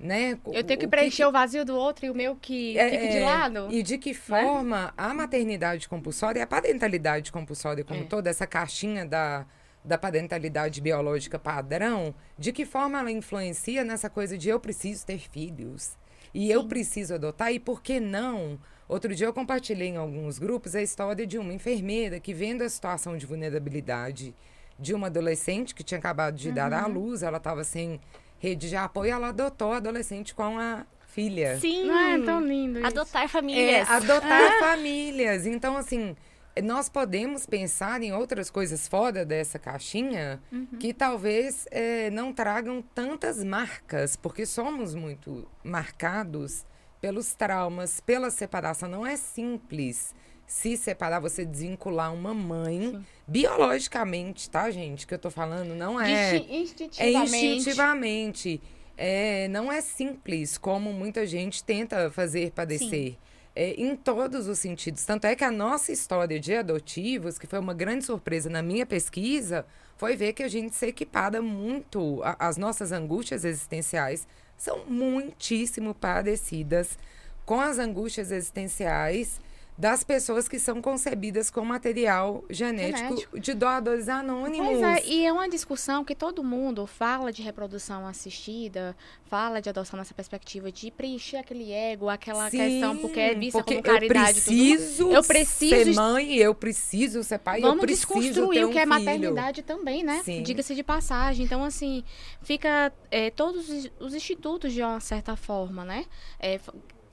[0.01, 0.37] Né?
[0.51, 3.17] Eu tenho que preencher o vazio do outro e o meu que é, fique de
[3.17, 3.67] é, lado.
[3.69, 8.05] E de que forma a maternidade compulsória e a parentalidade compulsória, como É.
[8.05, 9.45] toda essa caixinha da,
[9.85, 15.19] da parentalidade biológica padrão, de que forma ela influencia nessa coisa de eu preciso ter
[15.19, 15.95] filhos
[16.33, 16.67] e eu Sim.
[16.67, 18.57] preciso adotar e por que não?
[18.89, 22.69] Outro dia eu compartilhei em alguns grupos a história de uma enfermeira que vendo a
[22.69, 24.33] situação de vulnerabilidade
[24.79, 26.77] de uma adolescente que tinha acabado de dar Uhum.
[26.79, 27.99] à luz, ela estava sem
[28.41, 31.59] rede de apoio, ela adotou a adolescente com a filha.
[31.59, 31.85] Sim.
[31.85, 32.87] Não é tão lindo isso.
[32.87, 33.89] Adotar É, famílias.
[33.89, 35.45] adotar famílias.
[35.45, 36.15] Então, assim,
[36.63, 40.41] nós podemos pensar em outras coisas fora dessa caixinha
[40.79, 46.65] que talvez é, não tragam tantas marcas, porque somos muito marcados
[46.99, 48.89] pelos traumas, pela separação.
[48.89, 50.15] Não é simples
[50.47, 55.07] se separar, você desvincular uma mãe, biologicamente, tá, gente?
[55.07, 56.35] Que eu tô falando, não é.
[56.37, 57.35] Insti- É Instintivamente.
[57.45, 58.61] instintivamente.
[58.97, 63.15] É, não é simples como muita gente tenta fazer padecer.
[63.53, 65.03] É, em todos os sentidos.
[65.03, 68.85] Tanto é que a nossa história de adotivos, que foi uma grande surpresa na minha
[68.85, 69.65] pesquisa,
[69.97, 72.21] foi ver que a gente se equipara muito.
[72.23, 74.25] a- as nossas angústias existenciais
[74.57, 76.97] são muitíssimo parecidas
[77.45, 79.41] com as angústias existenciais
[79.81, 83.39] das pessoas que são concebidas com material genético, Genético.
[83.39, 84.67] de doadores anônimos.
[84.67, 89.69] Pois é, e é uma discussão que todo mundo fala de reprodução assistida, fala de
[89.69, 94.37] adoção nessa perspectiva de preencher aquele ego, aquela questão, porque é vista porque como caridade.
[94.37, 98.07] Eu e tudo preciso, Eu preciso ser mãe, eu preciso ser pai, eu Vamos preciso
[98.07, 98.89] desconstruir ter o um que é filho.
[98.89, 100.21] maternidade também, né?
[100.23, 100.43] Sim.
[100.43, 101.43] Diga-se de passagem.
[101.43, 102.03] Então, assim,
[102.43, 106.05] fica é, todos os- os institutos, de uma certa forma, né?
[106.39, 106.59] É,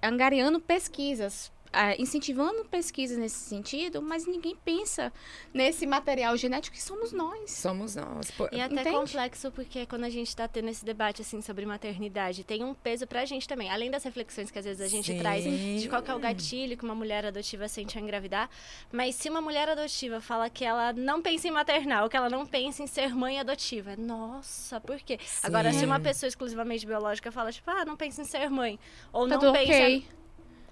[0.02, 1.50] angariando pesquisas.
[1.72, 5.12] É, incentivando pesquisas nesse sentido, mas ninguém pensa
[5.52, 7.50] nesse material genético que somos nós.
[7.50, 8.30] Somos nós.
[8.32, 8.90] Pô, E é até Entende?
[8.96, 13.06] complexo porque quando a gente tá tendo esse debate assim sobre maternidade, tem um peso
[13.06, 13.70] pra gente também.
[13.70, 15.18] Além das reflexões que às vezes a gente Sim.
[15.18, 18.48] traz de qual que é o gatilho que uma mulher adotiva sente ao engravidar,
[18.92, 22.28] mas se uma mulher adotiva fala que ela não pensa em maternar, ou que ela
[22.30, 25.18] não pensa em ser mãe adotiva, nossa, por quê?
[25.42, 26.02] Agora, se uma Sim.
[26.02, 28.78] pessoa exclusivamente biológica fala, tipo, ah, não pensa em ser mãe,
[29.12, 30.06] ou Tá não pensa ok.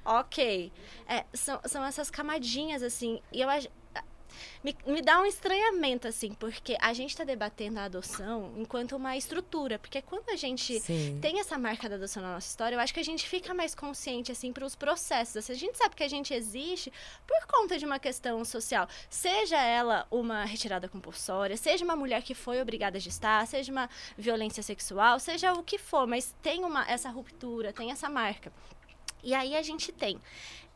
[0.06, 0.72] Ok.
[1.08, 3.20] É, são, são essas camadinhas, assim.
[3.32, 3.68] E eu acho.
[4.62, 9.16] Me, me dá um estranhamento, assim, porque a gente tá debatendo a adoção enquanto uma
[9.16, 9.78] estrutura.
[9.78, 11.18] Porque quando a gente Sim.
[11.20, 13.74] tem essa marca da adoção na nossa história, eu acho que a gente fica mais
[13.74, 15.38] consciente, assim, para os processos.
[15.38, 16.92] Assim, a gente sabe que a gente existe
[17.26, 18.86] por conta de uma questão social.
[19.08, 23.88] Seja ela uma retirada compulsória, seja uma mulher que foi obrigada a gestar, seja uma
[24.18, 28.52] violência sexual, seja o que for, mas tem uma, essa ruptura, tem essa marca.
[29.26, 30.20] E aí a gente tem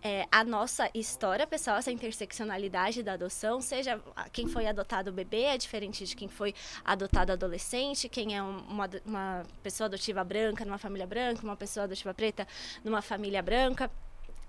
[0.02, 5.56] é, a nossa história pessoal, essa interseccionalidade da adoção, seja quem foi adotado bebê é
[5.56, 6.52] diferente de quem foi
[6.84, 11.84] adotado adolescente, quem é um- uma, uma pessoa adotiva branca numa família branca, uma pessoa
[11.84, 12.44] adotiva preta
[12.82, 13.88] numa família branca.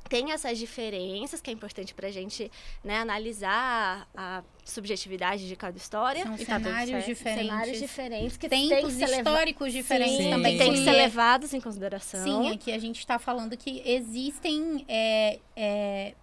[0.10, 2.52] Tem essas diferenças que é importante pra gente
[2.84, 6.24] né, analisar a subjetividade de cada história.
[6.24, 7.06] São E tá cenários certo.
[7.06, 7.48] diferentes.
[7.48, 10.58] Cenários diferentes que Tempos que históricos diferentes Sim, também.
[10.58, 12.24] tem que ser levados em consideração.
[12.24, 16.14] Sim, aqui a gente está falando que existem, é, é,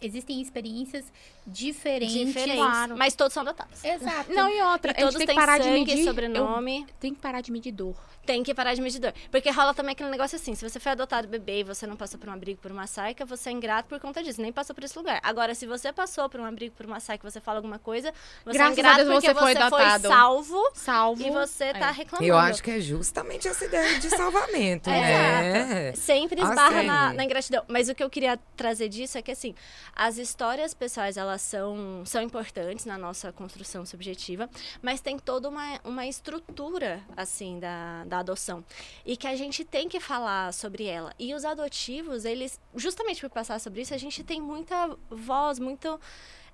[0.00, 1.12] existem experiências
[1.48, 2.34] diferentes.
[2.54, 2.96] Claro.
[2.96, 3.82] mas todos são adotados.
[3.84, 4.32] Exato.
[4.32, 6.04] Não, e outra, E a gente todos tem que parar de sangue, medir.
[6.04, 6.80] sobrenome.
[6.88, 7.96] Eu tenho que parar de medir dor.
[8.26, 9.14] Tem que parar de medir dor.
[9.30, 12.20] Porque rola também aquele negócio assim: se você foi adotado bebê e você não passou
[12.20, 14.84] por um abrigo por uma saica, você é ingrato por conta disso, nem passou por
[14.84, 15.18] esse lugar.
[15.22, 18.12] Agora, se você passou por um abrigo por uma saica e você fala alguma coisa,
[18.44, 20.08] você Graças é a ingrato Deus porque você foi adotado.
[20.08, 21.22] salvo Salvo.
[21.26, 21.92] e você tá É.
[21.92, 22.28] reclamando.
[22.30, 25.92] Eu acho que é justamente essa ideia de salvamento, É, né?
[25.94, 26.86] Sempre esbarra Assim.
[26.86, 27.64] na, na ingratidão.
[27.66, 29.54] Mas o que eu queria trazer disso é que, assim,
[29.96, 34.50] as histórias pessoais, elas elas são, são importantes na nossa construção subjetiva,
[34.82, 38.64] mas tem toda uma, uma estrutura, assim, da, da adoção.
[39.06, 41.14] E que a gente tem que falar sobre ela.
[41.18, 46.00] E os adotivos, eles, justamente por passar sobre isso, a gente tem muita voz, muito.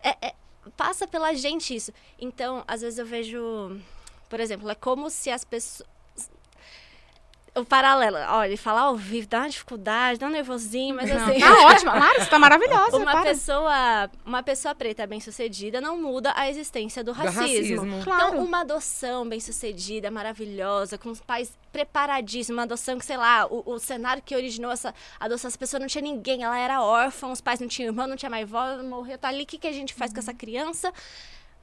[0.03, 0.35] É, é,
[0.77, 1.93] passa pela gente isso.
[2.19, 3.81] Então, às vezes eu vejo.
[4.29, 5.89] Por exemplo, é como se as pessoas
[7.57, 11.17] o paralelo, olha, ele falar ao vivo dá uma dificuldade, dá um nervosinho, mas Não,
[11.17, 11.39] assim.
[11.39, 11.95] Tá ótima.
[11.95, 12.97] Lara, você tá maravilhosa.
[12.97, 13.23] Uma para.
[13.23, 17.41] pessoa, uma pessoa preta bem-sucedida não muda a existência do racismo.
[17.43, 18.03] racismo.
[18.03, 18.29] Claro.
[18.29, 23.63] Então, uma adoção bem-sucedida, maravilhosa, com os pais preparadíssimos, uma adoção que, sei lá, o,
[23.67, 27.41] o cenário que originou essa adoção, essa pessoa não tinha ninguém, ela era órfã, os
[27.41, 29.73] pais não tinham irmão, não tinha mais avó, morreu, tá ali, o que, que a
[29.73, 30.93] gente faz com essa criança?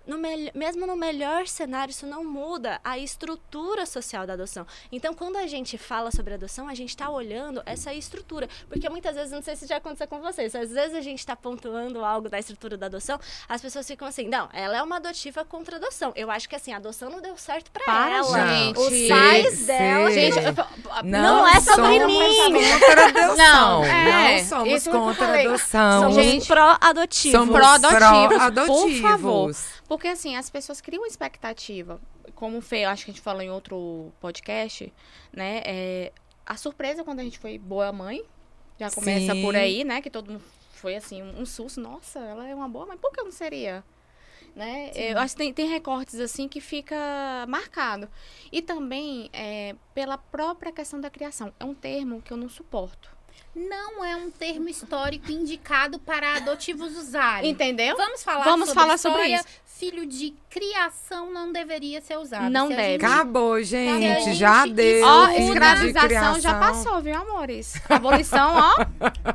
[0.06, 4.66] No mesmo no melhor cenário, isso não muda a estrutura social da adoção.
[4.92, 8.50] Então, quando a gente fala sobre adoção, a gente está olhando essa estrutura.
[8.68, 11.36] Porque muitas vezes, não sei se já aconteceu com vocês, às vezes a gente está
[11.36, 15.46] pontuando algo da estrutura da adoção, as pessoas ficam assim, não, ela é uma adotiva
[15.46, 16.12] contra adoção.
[16.16, 18.48] Eu acho que assim, a adoção não deu certo para Para, ela.
[18.48, 18.80] gente.
[18.80, 20.10] Os Sim, pais dela.
[20.10, 20.14] sim.
[20.16, 22.54] Gente, Gente, eu- não é sobre somos mim.
[22.80, 23.36] contra a adoção.
[23.38, 26.02] Não, Não, é, somos isso que eu contra adoção.
[26.02, 27.40] Somos Gente, pró-adotivos.
[27.40, 29.02] somos pró-adotivos, pró-adotivos.
[29.02, 29.52] por favor.
[29.92, 32.00] Porque assim, as pessoas criam expectativa.
[32.34, 34.90] Como o Fê, acho que a gente falou em outro podcast,
[35.34, 35.62] né?
[35.66, 36.14] É,
[36.46, 38.24] a surpresa quando a gente foi boa mãe.
[38.80, 39.42] Já começa Sim.
[39.42, 40.02] por aí, né?
[40.02, 41.82] Que todo mundo foi assim, um, susto.
[41.82, 42.98] Nossa, ela é uma boa mãe.
[42.98, 43.84] Por que eu não seria?
[44.56, 44.92] Né?
[44.96, 46.96] Eu acho que tem, tem recortes assim que fica
[47.50, 48.08] marcado.
[48.50, 51.52] E também é, pela própria questão da criação.
[51.60, 53.12] É um termo que eu não suporto.
[53.56, 57.50] Não é um termo histórico indicado para adotivos usarem.
[57.52, 57.98] Entendeu?
[57.98, 59.36] Vamos falar Vamos sobre falar sobre história.
[59.40, 59.62] isso.
[59.82, 62.52] Filho de criação não deveria ser usado.
[62.52, 62.92] Não Se deve.
[62.94, 64.02] gente- Acabou, gente.
[64.24, 65.04] gente já deu.
[65.08, 67.74] Ó, filho de escravização já passou, viu, amores?
[67.90, 68.76] Abolição, ó.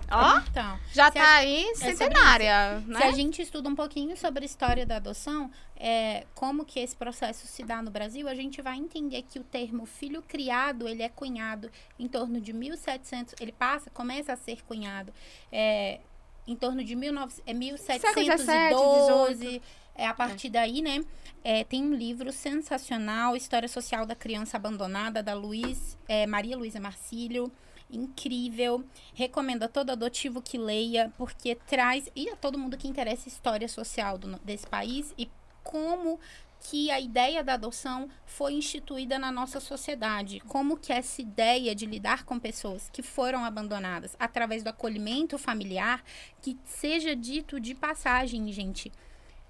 [0.08, 3.12] Ó, Então, já tá a- aí sobre centenária, se a né?
[3.12, 7.64] gente estuda um pouquinho sobre a história da adoção, é, como que esse processo se
[7.64, 11.68] dá no Brasil, a gente vai entender que o termo filho criado, ele é cunhado
[11.98, 15.12] em torno de 1700, ele passa, começa a ser cunhado
[15.50, 15.98] é,
[16.46, 19.60] em torno de 19, é, 1712,
[19.96, 21.04] é a partir daí, né?
[21.42, 26.80] é, tem um livro sensacional, História Social da Criança Abandonada, da Luiz, é, Maria Luísa
[26.80, 27.50] Marcílio.
[27.88, 28.84] Incrível.
[29.14, 32.10] Recomendo a todo adotivo que leia, porque traz.
[32.16, 35.30] E a todo mundo que interessa história social do- desse país e
[35.62, 36.18] como
[36.68, 40.40] que a ideia da adoção foi instituída na nossa sociedade.
[40.40, 46.02] Como que essa ideia de lidar com pessoas que foram abandonadas através do acolhimento familiar,
[46.42, 48.92] que seja dito de passagem, gente,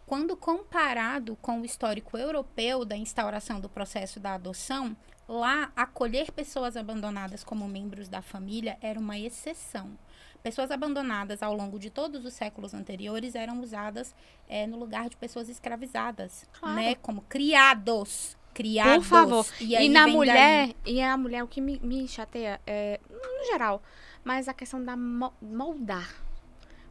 [0.05, 4.94] quando comparado com o histórico europeu da instauração do processo da adoção,
[5.26, 9.96] lá acolher pessoas abandonadas como membros da família era uma exceção.
[10.42, 14.14] Pessoas abandonadas ao longo de todos os séculos anteriores eram usadas
[14.49, 16.77] eh, no lugar de pessoas escravizadas, Claro.
[16.77, 16.94] né?
[16.96, 18.37] Como criados.
[18.55, 18.94] Criados.
[18.96, 19.46] Por favor.
[19.61, 23.46] E, E, na mulher, daí- e a mulher, o que me, me chateia, é, no
[23.53, 23.83] geral,
[24.25, 26.09] mas a questão da mo- moldar.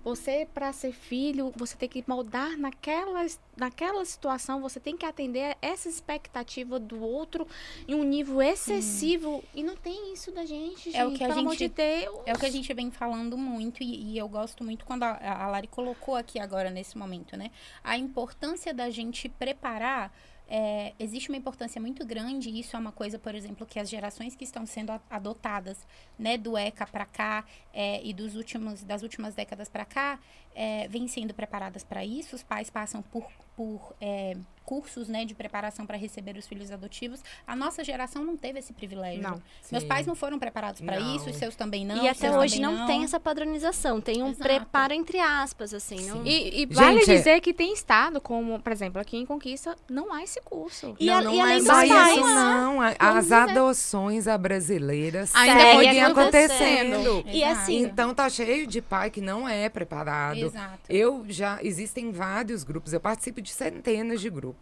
[0.06, 3.26] Você, para ser filho, você tem que moldar naquela,
[3.58, 7.48] naquela situação, você tem que atender essa expectativa do outro
[7.88, 9.44] em um nível excessivo.
[9.52, 10.96] E não tem isso da gente, gente.
[10.96, 12.06] É o que a gente- de.
[12.28, 15.18] É o que a gente vem falando muito e, e eu gosto muito quando a,
[15.44, 17.50] a Lari colocou aqui agora nesse momento, né?
[17.84, 20.14] A importância da gente preparar.
[20.48, 23.90] É, existe uma importância muito grande, e isso é uma coisa, por exemplo, que as
[23.90, 25.86] gerações que estão sendo adotadas,
[26.18, 30.20] né, do ECA para cá é, e dos últimos, das últimas décadas para cá,
[30.54, 32.36] é, vêm sendo preparadas para isso.
[32.36, 37.22] Os pais passam por, por é, cursos, né, de preparação para receber os filhos adotivos.
[37.46, 39.22] A nossa geração não teve esse privilégio.
[39.22, 39.42] Não.
[39.72, 39.88] Meus Sim.
[39.90, 41.16] pais não foram preparados para Não.
[41.16, 42.04] isso, os seus também não.
[42.04, 44.44] e até hoje também não, tem essa padronização, tem um Exato.
[44.44, 46.10] preparo entre aspas, assim.
[46.10, 46.26] Não...
[46.26, 49.76] E, e Gente, vale é- dizer que tem estado, como, por exemplo, aqui em Conquista,
[49.90, 50.96] não há esse curso.
[51.00, 52.34] E não, a- não e além dos pais, isso, né?
[52.34, 52.82] não.
[52.82, 57.24] A- Vamos As adoções a brasileiras Ainda seguem continua acontecendo.
[57.28, 60.38] E assim, Então tá cheio de pai que não é preparado.
[60.38, 60.80] Exato.
[60.90, 64.55] Eu já existem vários grupos, eu participo de centenas de grupos.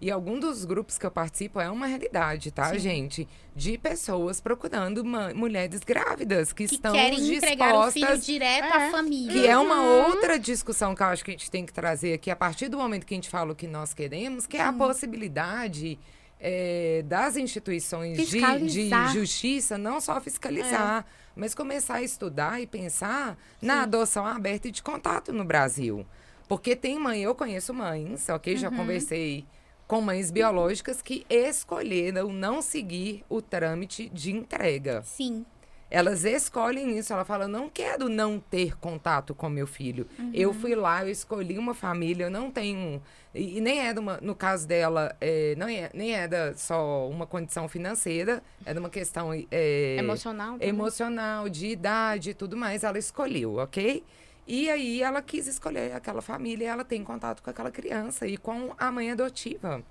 [0.00, 2.78] E algum dos grupos que eu participo é uma realidade, tá, Sim.
[2.78, 3.28] gente?
[3.54, 8.88] De pessoas procurando mulheres grávidas que, Que estão querem entregar o filho dispostas direto É.
[8.88, 9.32] à família.
[9.32, 10.06] que é uma Uhum.
[10.08, 12.76] outra discussão que eu acho que a gente tem que trazer aqui a partir do
[12.78, 15.98] momento que a gente fala o que nós queremos, que é a possibilidade
[16.44, 23.38] é, das instituições de, de justiça não só fiscalizar, mas começar a estudar e pensar
[23.60, 26.04] na adoção aberta e de contato no Brasil.
[26.48, 28.56] Porque tem mãe, eu conheço mães, ok?
[28.56, 29.46] Já conversei
[29.86, 35.02] com mães biológicas que escolheram não seguir o trâmite de entrega.
[35.02, 35.44] Sim.
[35.90, 37.12] Elas escolhem isso.
[37.12, 40.06] Ela fala, não quero não ter contato com meu filho.
[40.32, 43.02] Eu fui lá, eu escolhi uma família, eu não tenho.
[43.34, 46.54] E, e nem é de uma, no caso dela, é, não é, nem é da,
[46.54, 50.52] só uma condição financeira, é de uma questão é, Emocional.
[50.52, 50.68] também.
[50.70, 52.82] emocional, de idade e tudo mais.
[52.84, 54.02] Ela escolheu, ok?
[54.46, 58.36] E aí ela quis escolher aquela família e ela tem contato com aquela criança e
[58.36, 59.82] com a mãe adotiva.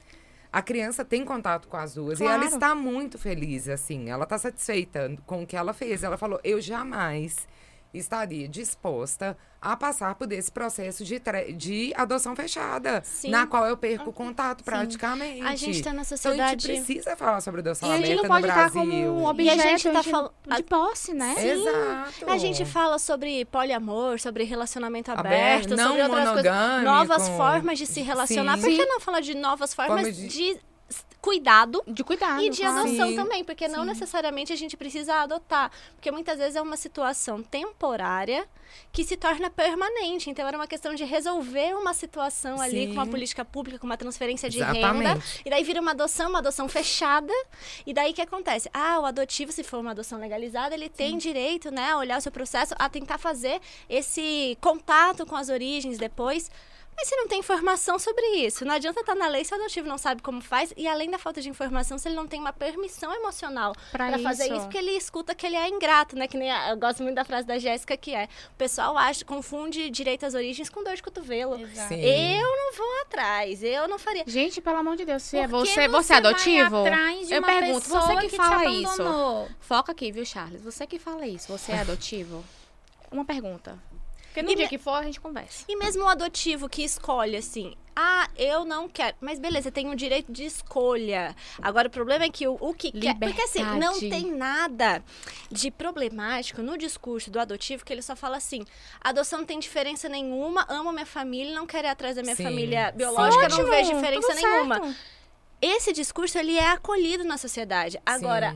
[0.52, 2.54] A criança tem contato com as duas e ela Claro.
[2.54, 4.10] está muito feliz, assim.
[4.10, 6.04] Ela está satisfeita com o que ela fez.
[6.04, 7.48] Ela falou: eu jamais
[7.94, 11.22] estaria disposta a passar por esse processo de,
[11.56, 13.30] de adoção fechada, Sim.
[13.30, 15.42] na qual eu perco contato praticamente.
[15.44, 16.68] A gente tá na Então a sociedade.
[16.68, 18.82] gente precisa falar sobre adoção E a gente aberta não pode no estar Brasil.
[18.82, 21.36] como um E a objeto gente tá de, fal- de posse, né?
[21.38, 22.32] Exato.
[22.32, 26.84] A gente fala sobre poliamor, sobre relacionamento Aberto, aberto, não sobre outras coisas.
[26.84, 28.58] Novas formas de se relacionar.
[28.58, 28.62] Sim.
[28.64, 30.60] Por que não falar de novas formas Forma de- de...
[31.22, 32.42] cuidado De cuidado.
[32.42, 33.16] e de adoção Sim.
[33.16, 33.44] também?
[33.44, 35.72] Porque não necessariamente a gente precisa adotar.
[35.96, 38.48] Porque muitas vezes é uma situação temporária
[38.92, 40.30] que se torna permanente.
[40.30, 42.88] Então era uma questão de resolver uma situação ali Sim.
[42.88, 44.78] com uma política pública, com uma transferência de renda.
[44.78, 45.42] Exatamente.
[45.46, 47.34] E daí vira uma adoção, uma adoção fechada.
[47.86, 48.70] E daí o que acontece?
[48.74, 52.22] Ah, o adotivo, se for uma adoção legalizada, ele tem direito, né, a olhar o
[52.22, 56.50] seu processo, a tentar fazer esse contato com as origens depois.
[56.96, 59.88] Mas se não tem informação sobre isso, não adianta estar na lei se o adotivo
[59.88, 60.72] não sabe como faz.
[60.78, 64.20] E além da falta de informação, se ele não tem uma permissão emocional Pra para
[64.20, 64.62] fazer isso.
[64.62, 66.28] porque ele escuta que ele é ingrato, né?
[66.28, 69.26] Que nem a- eu gosto muito da frase da Jéssica que é: o pessoal acha,
[69.26, 71.58] confunde direito às origens com dor de cotovelo.
[71.96, 74.24] Eu não vou atrás, eu não faria.
[74.28, 76.78] Gente, pelo amor de Deus, se é que você, você é vai adotivo?
[76.86, 79.50] atrás de Eu uma pergunto, você que te fala isso.
[79.60, 80.62] Foca aqui, viu, Charles?
[80.62, 82.46] Você que fala isso, você é adotivo?
[83.12, 83.78] Uma pergunta.
[84.32, 85.66] Porque no E dia me- que for, a gente conversa.
[85.68, 89.18] E mesmo o adotivo que escolhe assim, ah, eu não quero.
[89.20, 91.36] Mas beleza, tem o direito de escolha.
[91.62, 93.14] Agora, o problema é que o, o que quer.
[93.20, 94.10] Porque assim, não Liberdade.
[94.10, 95.04] tem nada
[95.52, 98.64] de problemático no discurso do adotivo que ele só fala assim:
[99.02, 102.44] adoção não tem diferença nenhuma, amo minha família, não quero ir atrás da minha Sim.
[102.44, 104.76] família biológica, não Ótimo, vejo diferença tudo nenhuma.
[104.80, 104.96] certo.
[105.62, 108.02] Esse discurso ele é acolhido na sociedade.
[108.04, 108.56] Agora,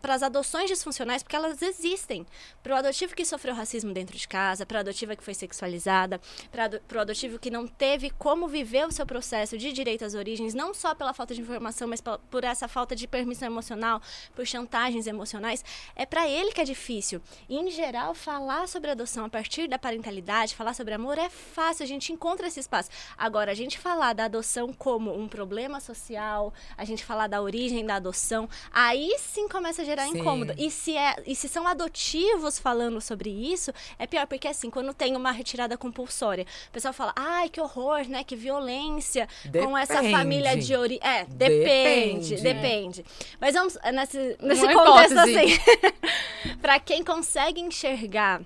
[0.00, 2.26] para as adoções disfuncionais, porque elas existem.
[2.62, 6.18] Para o adotivo que sofreu racismo dentro de casa, para a adotiva que foi sexualizada,
[6.50, 10.54] para o adotivo que não teve como viver o seu processo de direito às origens,
[10.54, 14.00] não só pela falta de informação, mas pel- por essa falta de permissão emocional,
[14.34, 15.62] por chantagens emocionais,
[15.94, 17.20] é para ele que é difícil.
[17.50, 21.84] E, em geral, falar sobre adoção a partir da parentalidade, falar sobre amor é fácil,
[21.84, 22.88] a gente encontra esse espaço.
[23.18, 27.84] Agora, a gente falar da adoção como um problema social, a gente falar da origem
[27.84, 30.18] da adoção, aí sim começa a gerar Sim.
[30.18, 30.54] incômodo.
[30.56, 34.92] E se, é, e se são adotivos falando sobre isso, é pior, porque assim, quando
[34.94, 38.24] tem uma retirada compulsória, o pessoal fala, ai, que horror, né?
[38.24, 40.12] Que violência com essa Depende.
[40.12, 41.00] família de origem.
[41.02, 42.42] É, depende, Depende.
[42.42, 43.04] depende.
[43.40, 45.38] Mas vamos eh, nesse, nesse Uma contexto hipótese.
[45.38, 46.56] assim.
[46.60, 48.42] pra quem consegue enxergar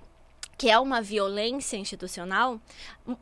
[0.57, 2.61] que é uma violência institucional,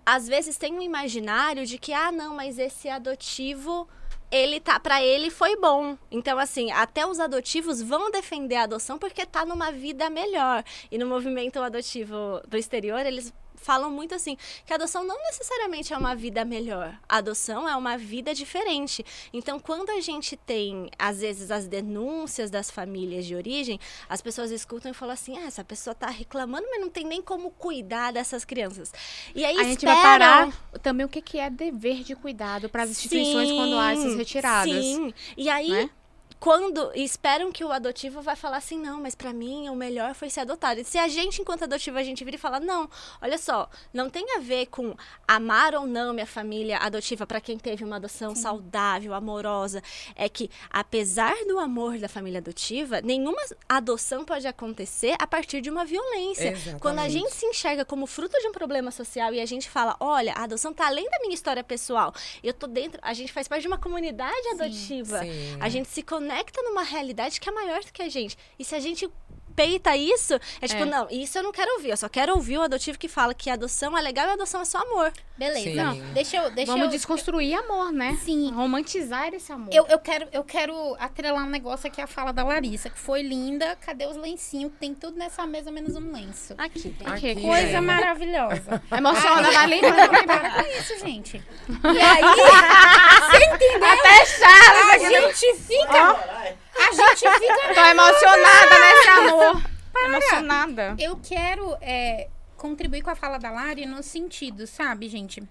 [0.06, 3.86] às vezes tem um imaginário de que, ah, não, mas esse adotivo,
[4.30, 5.96] ele tá, para ele foi bom.
[6.10, 10.64] Então, assim, até os adotivos vão defender a adoção porque tá numa vida melhor.
[10.90, 15.92] E no movimento adotivo do exterior, eles falam muito assim, que a adoção não necessariamente
[15.92, 16.98] é uma vida melhor.
[17.08, 19.04] A adoção é uma vida diferente.
[19.32, 24.50] Então, quando a gente tem, às vezes, as denúncias das famílias de origem, as pessoas
[24.50, 28.12] escutam e falam assim: ah, essa pessoa tá reclamando, mas não tem nem como cuidar
[28.12, 28.92] dessas crianças.
[29.34, 29.94] E aí A gente esperam...
[29.94, 30.52] vai parar
[30.82, 34.14] também o que que é dever de cuidado para as instituições Sim, quando há essas
[34.14, 34.84] retiradas.
[34.84, 35.12] Sim.
[35.36, 35.90] E aí, né?
[36.38, 40.28] Quando esperam que o adotivo vai falar assim, não, mas pra mim o melhor foi
[40.30, 40.80] ser adotado.
[40.80, 42.88] E se a gente, enquanto adotivo, a gente vira e fala, não,
[43.20, 44.94] olha só, não tem a ver com
[45.26, 49.82] amar ou não minha família adotiva pra quem teve uma adoção saudável, amorosa.
[50.14, 55.70] É que, apesar do amor da família adotiva, nenhuma adoção pode acontecer a partir de
[55.70, 56.52] uma violência.
[56.52, 56.80] Exatamente.
[56.80, 59.96] Quando a gente se enxerga como fruto de um problema social e a gente fala,
[59.98, 62.12] olha, a adoção tá além da minha história pessoal.
[62.42, 65.20] Eu tô dentro, a gente faz parte de uma comunidade adotiva.
[65.20, 65.56] Sim.
[65.60, 66.25] A gente se conecta
[66.62, 68.36] numa realidade que é maior do que a gente.
[68.58, 69.08] E se a gente
[69.56, 70.84] peita isso, é tipo, É.
[70.84, 71.90] não, isso eu não quero ouvir.
[71.90, 74.32] Eu só quero ouvir o adotivo que fala que a adoção é legal e a
[74.34, 75.12] adoção é só amor.
[75.36, 75.60] Beleza.
[75.60, 75.74] Sim.
[75.74, 76.50] Não, deixa eu.
[76.50, 78.16] Deixa Vamos eu, desconstruir amor, né?
[78.24, 78.50] Sim.
[78.52, 79.68] Romantizar esse amor.
[79.72, 83.22] Eu, eu, quero, eu quero atrelar um negócio aqui à fala da Larissa, que foi
[83.22, 83.76] linda.
[83.84, 84.72] Cadê os lencinhos?
[84.80, 86.54] Tem tudo nessa mesa, menos um lenço.
[86.56, 86.88] Aqui.
[86.90, 87.06] tem.
[87.06, 87.80] Aqui, Aqui, Coisa é.
[87.80, 88.82] maravilhosa.
[88.96, 90.08] Emociona, vai lembrar.
[90.26, 91.42] Para com isso, gente.
[91.96, 93.88] E aí, você entendeu?
[93.88, 95.10] Até Charles A aqui.
[95.40, 96.55] gente fica.
[96.88, 97.74] A gente fica.
[97.74, 99.76] Tô emocionada nesse amor.
[100.04, 100.96] Emocionada.
[100.98, 105.42] Eu quero é, contribuir com a fala da Lari no sentido, sabe, gente?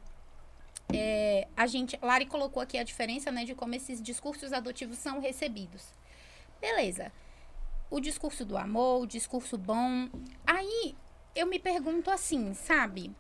[0.93, 5.19] É, a gente, Lari colocou aqui a diferença, né, de como esses discursos adotivos são
[5.19, 5.93] recebidos.
[6.61, 7.11] Beleza.
[7.89, 10.09] o discurso do amor, o discurso bom.
[10.45, 10.95] Aí
[11.35, 13.11] eu me pergunto assim, sabe?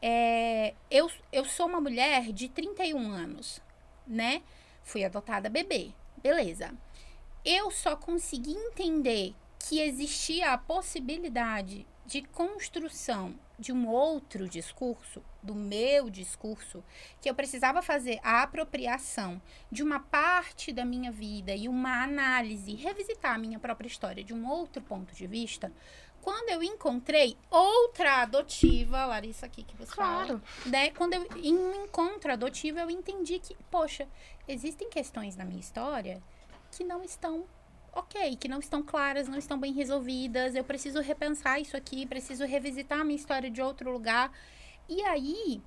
[0.00, 3.60] É, eu, eu sou uma mulher de 31 anos,
[4.06, 4.42] né?
[4.84, 5.90] Fui adotada bebê,
[6.22, 6.72] beleza.
[7.48, 15.54] Eu só consegui entender que existia a possibilidade de construção de um outro discurso, do
[15.54, 16.82] meu discurso,
[17.20, 19.40] que eu precisava fazer a apropriação
[19.70, 24.34] de uma parte da minha vida e uma análise, revisitar a minha própria história de
[24.34, 25.72] um outro ponto de vista,
[26.22, 30.40] quando eu encontrei outra adotiva, Larissa aqui que você Claro.
[30.40, 30.90] fala, né?
[30.90, 34.08] Quando eu em um encontro adotivo, eu entendi que, poxa,
[34.48, 36.20] existem questões na minha história
[36.76, 37.44] que não estão
[37.92, 40.54] ok, que não estão claras, não estão bem resolvidas.
[40.54, 44.30] Eu preciso repensar isso aqui, preciso revisitar a minha história de outro lugar.
[44.86, 45.62] E aí,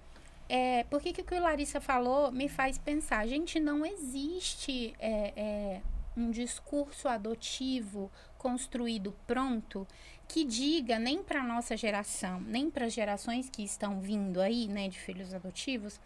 [0.47, 3.28] é, por que, que o que Larissa falou me faz pensar?
[3.28, 5.82] Gente, não existe é, é,
[6.16, 9.88] um discurso adotivo construído pronto
[10.28, 14.88] que diga nem para nossa geração, nem para as gerações que estão vindo aí, né,
[14.88, 15.99] de filhos adotivos,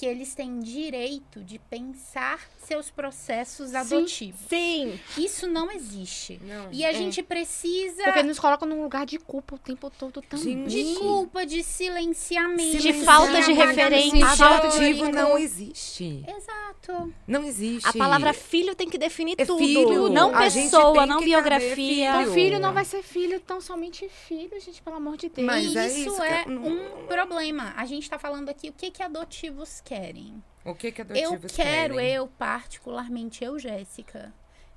[0.00, 4.40] que eles têm direito de pensar seus processos adotivos.
[4.48, 4.98] Sim.
[5.18, 6.40] Isso não existe.
[6.42, 6.68] Não.
[6.72, 6.94] E a É.
[6.94, 10.64] gente precisa Porque nos colocam num lugar de culpa o tempo todo também.
[10.66, 14.26] de culpa, de silenciamento, De falta de referência.
[14.46, 16.24] Adotivo não existe.
[16.26, 17.12] Exato.
[17.26, 17.86] Não existe.
[17.88, 19.58] A palavra filho tem que definir É tudo.
[19.58, 20.08] filho.
[20.08, 22.12] Não A pessoa, não biografia.
[22.12, 25.46] caber Então, filho não vai ser filho, tão somente filho, gente, pelo amor de Deus.
[25.46, 27.74] Mas e é isso, isso, é que eu- um problema.
[27.76, 30.42] A gente tá falando aqui o que que adotivos querem.
[30.64, 32.06] O que que Eu quero, querem?
[32.12, 34.32] eu particularmente, eu, Jéssica,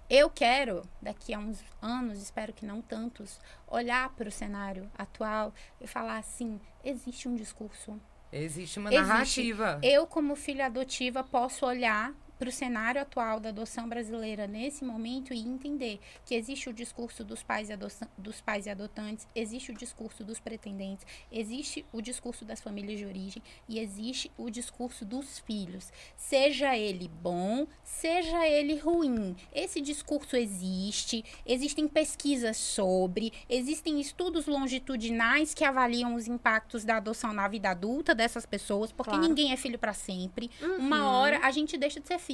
[0.09, 5.53] eu quero, daqui a uns anos, espero que não tantos, olhar para o cenário atual
[5.79, 7.99] e falar assim: existe um discurso.
[8.31, 9.07] Existe uma Existe.
[9.07, 9.79] narrativa.
[9.83, 15.33] Eu, como filha adotiva, posso olhar para o cenário atual da adoção brasileira nesse momento
[15.33, 19.71] e entender que existe o discurso dos pais, e adoção- dos pais e adotantes, existe
[19.71, 25.05] o discurso dos pretendentes, existe o discurso das famílias de origem e existe o discurso
[25.05, 25.91] dos filhos.
[26.17, 29.35] Seja ele bom, seja ele ruim.
[29.53, 37.31] Esse discurso existe, existem pesquisas sobre, existem estudos longitudinais que avaliam os impactos da adoção
[37.33, 39.27] na vida adulta dessas pessoas, porque Claro.
[39.27, 40.49] ninguém é filho para sempre.
[40.77, 42.32] Uma hora a gente deixa de ser filho.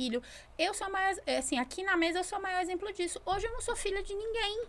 [0.58, 3.22] Eu sou a maior, assim, aqui na mesa eu sou o maior exemplo disso.
[3.26, 4.66] Hoje eu não sou filha de ninguém.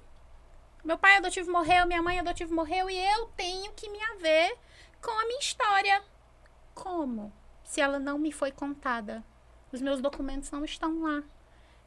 [0.83, 4.57] Meu pai adotivo morreu, minha mãe adotivo morreu e eu tenho que me haver
[5.03, 6.03] com a minha história.
[6.75, 7.33] Como?
[7.63, 9.23] Se ela não me foi contada.
[9.73, 11.23] Os meus documentos não estão lá.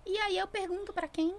[0.06, 1.36] E aí eu pergunto pra quem?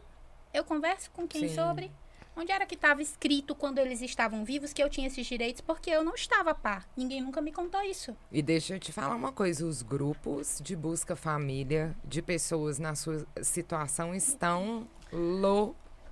[0.52, 1.54] Eu converso com quem Sim.
[1.54, 1.90] sobre?
[2.36, 5.60] Onde era que estava escrito quando eles estavam vivos que eu tinha esses direitos?
[5.60, 6.86] Porque eu não estava a par.
[6.96, 8.16] Ninguém nunca me contou isso.
[8.30, 12.94] E deixa eu te falar uma coisa: os grupos de busca família de pessoas na
[12.94, 14.88] sua situação estão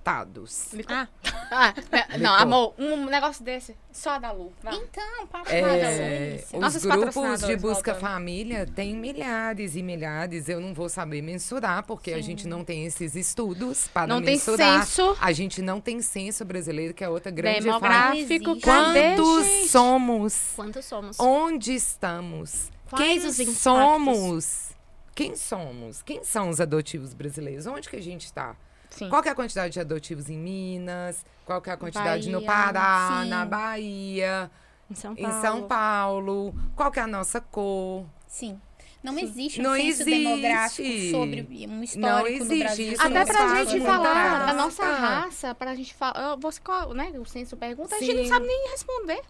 [0.03, 0.67] lotados.
[0.87, 1.07] Ah,
[1.55, 4.51] Ah, é, não, amor, um negócio desse, só da Lu.
[4.63, 4.73] vai.
[4.75, 6.55] Então, para É, isso.
[6.55, 7.99] os Nossos grupos de busca voltando.
[8.11, 10.49] família têm milhares e milhares.
[10.49, 14.33] Eu não vou saber mensurar, porque a gente não tem esses estudos para Não tem
[14.33, 14.83] mensurar.
[14.83, 17.73] censo A gente não tem censo brasileiro, que é outra grande falha.
[17.73, 18.59] demográfico.
[18.61, 19.67] Cadê, Quantos gente?
[19.69, 20.51] somos?
[20.55, 21.19] quantos somos?
[21.19, 22.71] Onde estamos?
[22.89, 23.61] Quais Quem os impactos?
[23.61, 24.69] somos?
[25.15, 26.01] Quem somos?
[26.01, 27.67] Quem são os adotivos brasileiros?
[27.67, 28.55] Onde que a gente está?
[28.95, 29.09] Sim.
[29.09, 31.25] Qual que é a quantidade de adotivos em Minas?
[31.45, 33.29] Qual que é a quantidade no Bahia, Pará, sim.
[33.29, 34.51] na Bahia,
[34.89, 35.41] Em São em Paulo.
[35.41, 36.55] São Paulo?
[36.75, 38.05] Qual que é a nossa cor?
[38.27, 38.59] Sim.
[39.01, 40.05] Não existe um Não existe.
[40.05, 42.59] demográfico sobre um histórico Não no.
[42.59, 42.93] Brasil.
[42.97, 46.35] Até pra faz gente falar da nossa raça, pra gente falar.
[46.37, 46.61] Você,
[46.95, 47.11] né?
[47.19, 48.29] O censo pergunta, a gente não Sim.
[48.29, 49.21] sabe nem responder.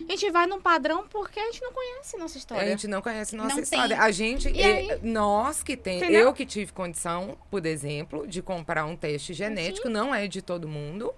[0.00, 2.68] A gente vai num padrão porque a gente não conhece nossa A história.
[2.68, 3.96] gente não conhece nossa Não história.
[3.96, 4.04] tem.
[4.04, 6.22] A gente, E nós que tem, Entendeu?
[6.22, 10.68] eu que tive condição, por exemplo, de comprar um teste genético, não é de todo
[10.68, 11.14] mundo.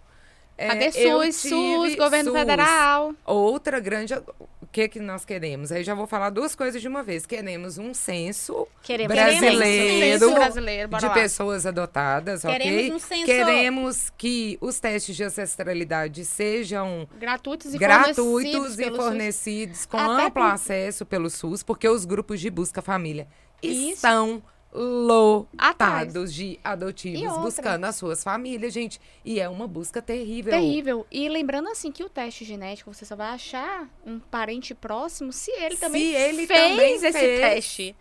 [0.57, 2.39] É, Cadê SUS, SUS, governo SUS.
[2.41, 3.15] federal?
[3.25, 4.13] Outra grande.
[4.69, 5.73] O que, que nós queremos?
[5.73, 7.25] Aí já vou falar duas coisas de uma vez.
[7.25, 11.15] Queremos um censo Queremos brasileiro Censo brasileiro, de lá.
[11.15, 12.59] pessoas adotadas, ok?
[12.59, 18.91] Queremos um censo- Queremos que os testes de ancestralidade sejam Gratuitos e gratuitos fornecidos e
[18.95, 23.27] fornecidos com Até amplo por- acesso pelo SUS, porque os grupos de busca família
[23.63, 23.95] Isso.
[23.95, 24.43] estão.
[24.73, 29.01] Lotados de adotivos buscando as suas famílias, gente.
[29.25, 30.53] E é uma busca terrível.
[30.53, 31.07] Terrível.
[31.11, 35.51] E lembrando assim que o teste genético você só vai achar um parente próximo se
[35.53, 37.41] ele Se também ele fez também esse fez.
[37.41, 37.97] teste.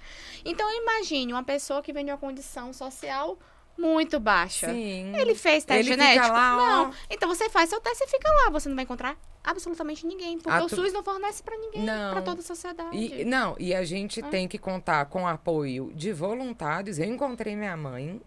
[0.46, 3.38] Então imagine uma pessoa que vem de uma condição social
[3.78, 4.70] muito baixa.
[4.70, 5.16] Sim.
[5.16, 6.34] Ele fez teste Ele fica genético?
[6.34, 6.58] lá, ó.
[6.86, 6.94] não.
[7.10, 8.50] Então você faz seu teste e fica lá.
[8.52, 10.38] Você não vai encontrar absolutamente ninguém.
[10.40, 12.12] Porque o SUS não fornece pra ninguém, Não.
[12.12, 12.98] pra toda a sociedade.
[12.98, 14.28] E, não, e a gente Ah.
[14.28, 17.00] tem que contar com o apoio de voluntários.
[17.00, 18.22] Eu encontrei minha mãe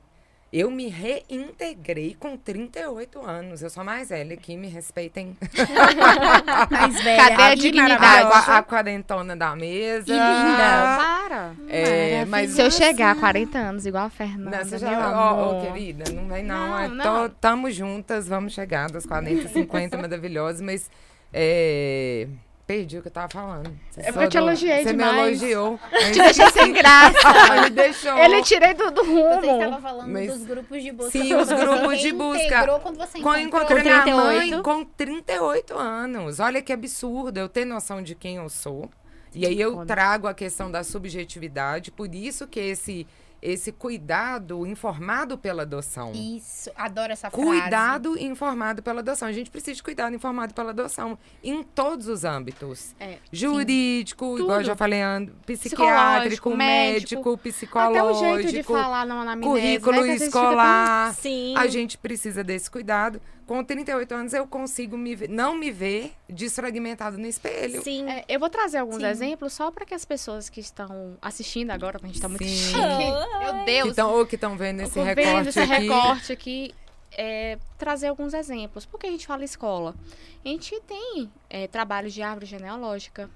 [0.53, 3.62] Eu me reintegrei com 38 anos.
[3.62, 5.36] Eu sou mais velha aqui, me respeitem.
[6.70, 7.16] Mais velha.
[7.22, 8.03] Cadê a aqui, dignidade?
[8.32, 10.07] A, a, a quarentona da mesa.
[10.09, 10.96] E linda.
[10.98, 11.53] Para.
[11.68, 15.11] É, mas Se eu chegar a 40 anos, igual a Fernanda, Não, você meu já,
[15.11, 15.66] ó, ó, amor.
[15.72, 16.68] querida, não vem não.
[16.68, 17.28] Não, é, não.
[17.28, 20.90] tô- tamo juntas, vamos chegar dos 40, 50, maravilhosos, mas
[21.32, 22.26] é,
[22.71, 23.73] perdi o que eu tava falando.
[23.91, 25.14] Você É porque eu te elogiei Você demais.
[25.43, 25.81] me elogiou.
[26.12, 27.62] Te deixei sem graça.
[27.62, 28.16] me deixou.
[28.16, 29.62] Ele tirei do, do Você rumo.
[29.64, 31.11] estava falando Mas- dos grupos de busca.
[31.11, 32.79] Sim, quando os você grupos de busca.
[32.81, 33.79] Quando você Quando eu encontrou.
[33.79, 34.51] encontrei minha 38.
[34.53, 36.39] mãe com 38 anos.
[36.39, 38.89] Olha que absurdo eu ter noção de quem eu sou.
[39.35, 43.07] E aí eu trago a questão da subjetividade, por isso que esse,
[43.43, 46.12] esse cuidado informado pela adoção.
[46.12, 47.47] Isso, adoro essa frase.
[47.47, 49.28] Cuidado informado pela adoção.
[49.28, 52.95] A gente precisa de cuidado informado pela adoção em todos os âmbitos.
[53.01, 55.01] É, Jurídico, igual eu já falei,
[55.47, 60.26] psiquiátrico, Psicológico, médico, Até o psicológico, jeito de falar na anamnese, currículo né, fica tão-
[60.26, 61.14] escolar.
[61.14, 61.55] Sim.
[61.57, 63.20] A gente precisa desse cuidado.
[63.51, 67.82] Com 38 anos eu consigo me ver- não me ver desfragmentado no espelho.
[67.82, 68.09] Sim.
[68.09, 69.07] É, eu vou trazer alguns Sim.
[69.07, 72.48] exemplos só para que as pessoas que estão assistindo agora, a gente tá muito Sim.
[72.48, 72.78] chique.
[72.78, 73.96] Meu Que Deus.
[73.96, 75.72] tão, ou que estão vendo esse recorte vendo esse aqui.
[75.72, 76.74] recorte aqui,
[77.11, 78.86] é, trazer alguns exemplos.
[78.86, 79.96] Por que a gente fala escola?
[80.44, 83.28] A gente tem é, trabalhos de árvore genealógica.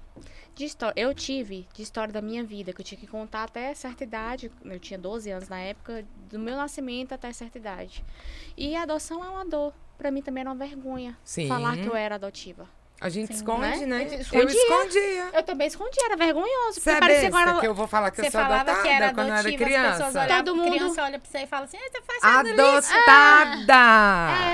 [0.55, 3.73] De história, eu tive de história da minha vida, que eu tinha que contar até
[3.73, 4.49] certa idade.
[4.63, 8.01] Eu tinha 12 anos na época, do meu nascimento até certa idade.
[8.55, 9.73] E a adoção é uma dor.
[9.97, 11.47] Pra mim também era uma vergonha Sim.
[11.47, 12.67] falar que eu era adotiva.
[13.01, 13.33] A gente Sim.
[13.33, 13.85] esconde, Né?
[13.85, 14.03] né?
[14.07, 14.55] Eu Eu escondia.
[14.61, 15.29] escondia.
[15.33, 16.79] Eu também escondia, era vergonhoso.
[16.79, 17.59] Você é parecia agora.
[17.59, 19.39] que eu vou falar que Você eu sou falava adotada que era quando eu era
[19.41, 19.91] adotiva, as criança.
[20.05, 22.93] pessoas olhavam, Todo mundo- criança olha pra você e fala assim, "Ah, você faz sanduíche."
[22.93, 24.31] Adotada!
[24.31, 24.44] É.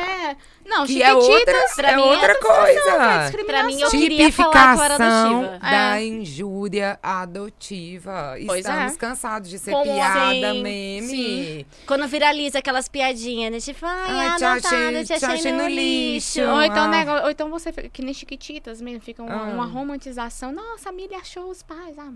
[0.81, 3.31] Não, Que é outra, é mim, outra é coisa.
[3.45, 5.59] Pra mim, eu queria falar que eu era Tipificação adotiva.
[5.59, 6.05] da É.
[6.05, 8.35] injúria adotiva.
[8.45, 8.97] Pois Estamos é.
[8.97, 10.61] cansados de ser Como piada, assim?
[10.63, 11.07] meme.
[11.07, 11.65] Sim.
[11.85, 13.59] Quando viraliza aquelas piadinhas, né?
[13.59, 16.41] Tipo, ai, Ai, te achei- te achei, no, lixo.
[16.41, 16.87] Ou então, Ah.
[16.87, 19.53] nego- ou então você, fica- que nem chiquititas mesmo, fica uma, Ah.
[19.53, 20.51] uma romantização.
[20.51, 21.97] Nossa, a Milly achou os pais.
[21.97, 22.11] Ah,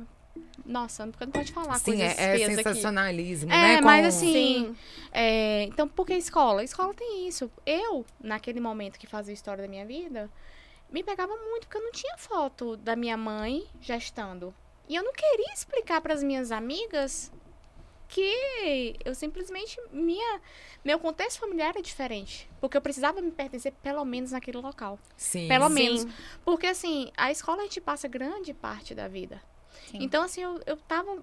[0.66, 2.64] nossa, porque não pode falar Sim, coisas é, é feias aqui.
[2.64, 3.82] sensacionalismo, É, né?
[3.82, 4.76] mas Com- assim, Sim.
[5.12, 6.64] é, então por que escola?
[6.64, 7.52] Escola tem isso.
[7.66, 10.30] Eu, naquele momento que fazia a história da minha vida,
[10.92, 14.54] me pegava muito, porque eu não tinha foto da minha mãe gestando.
[14.88, 17.32] E eu não queria explicar para as minhas amigas
[18.08, 20.40] que eu simplesmente minha
[20.84, 25.00] meu contexto familiar é diferente, porque eu precisava me pertencer pelo menos naquele local.
[25.18, 25.48] Sim.
[25.48, 25.74] Pelo Sim.
[25.74, 26.08] menos.
[26.44, 29.42] Porque assim, a escola a gente passa grande parte da vida.
[29.92, 29.98] Sim.
[30.02, 31.18] Então, assim, eu, eu tava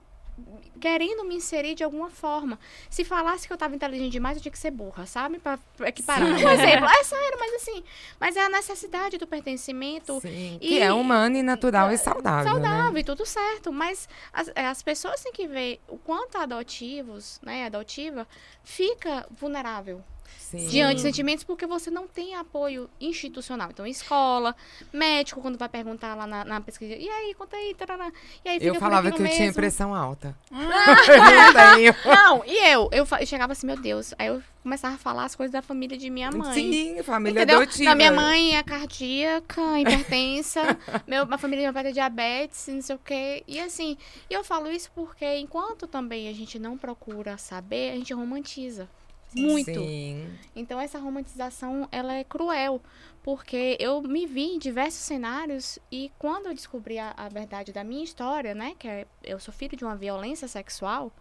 [0.81, 2.59] querendo me inserir de alguma forma.
[2.89, 5.39] Se falasse que eu tava inteligente demais, eu tinha que ser burra, sabe?
[5.39, 6.27] Pra equiparar.
[6.27, 6.33] Sim.
[6.47, 6.87] Um exemplo.
[6.87, 7.85] É sério, mas assim,
[8.19, 10.21] mas é a necessidade do pertencimento.
[10.21, 13.01] Sim, E- Que é humano e natural e saudável, Saudável né?
[13.01, 17.67] e tudo certo, mas as, é, as pessoas têm que ver o quanto adotivos, né,
[17.67, 18.27] adotiva,
[18.65, 20.03] fica vulnerável
[20.39, 20.69] Sim.
[20.69, 23.71] diante de sentimentos porque você não tem apoio institucional.
[23.71, 24.55] Então, escola,
[24.93, 28.13] médico, quando vai perguntar lá na, na pesquisa, e aí, conta aí, tarará.
[28.45, 29.55] E aí fica Eu falava que eu tinha mesmo.
[29.55, 30.37] pressão alta.
[30.51, 32.89] Ah, não e eu?
[32.93, 34.13] Eu, eu chegava assim, meu Deus.
[34.19, 36.55] Aí eu começava a falar as coisas da família de minha mãe.
[36.55, 37.63] Sim, família Entendeu?
[37.63, 37.91] adotiva.
[37.91, 42.99] Não, minha mãe é cardíaca, hipertensa, meu, minha família vai ter diabetes, não sei o
[42.99, 43.43] quê.
[43.49, 43.97] E assim,
[44.29, 48.89] e eu falo isso porque enquanto também a gente não procura saber, a gente romantiza.
[49.35, 49.73] Muito.
[49.73, 50.31] Sim.
[50.55, 52.81] Então essa romantização, ela é cruel,
[53.23, 57.85] porque eu me vi em diversos cenários e quando eu descobri a, a verdade da
[57.85, 61.13] minha história, né, que é, eu sou filho de uma violência sexual,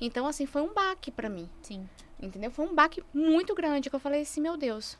[0.00, 1.88] então assim, foi um baque pra mim, Sim.
[2.20, 2.50] entendeu?
[2.50, 4.98] Foi um baque muito grande que eu falei assim, meu Deus,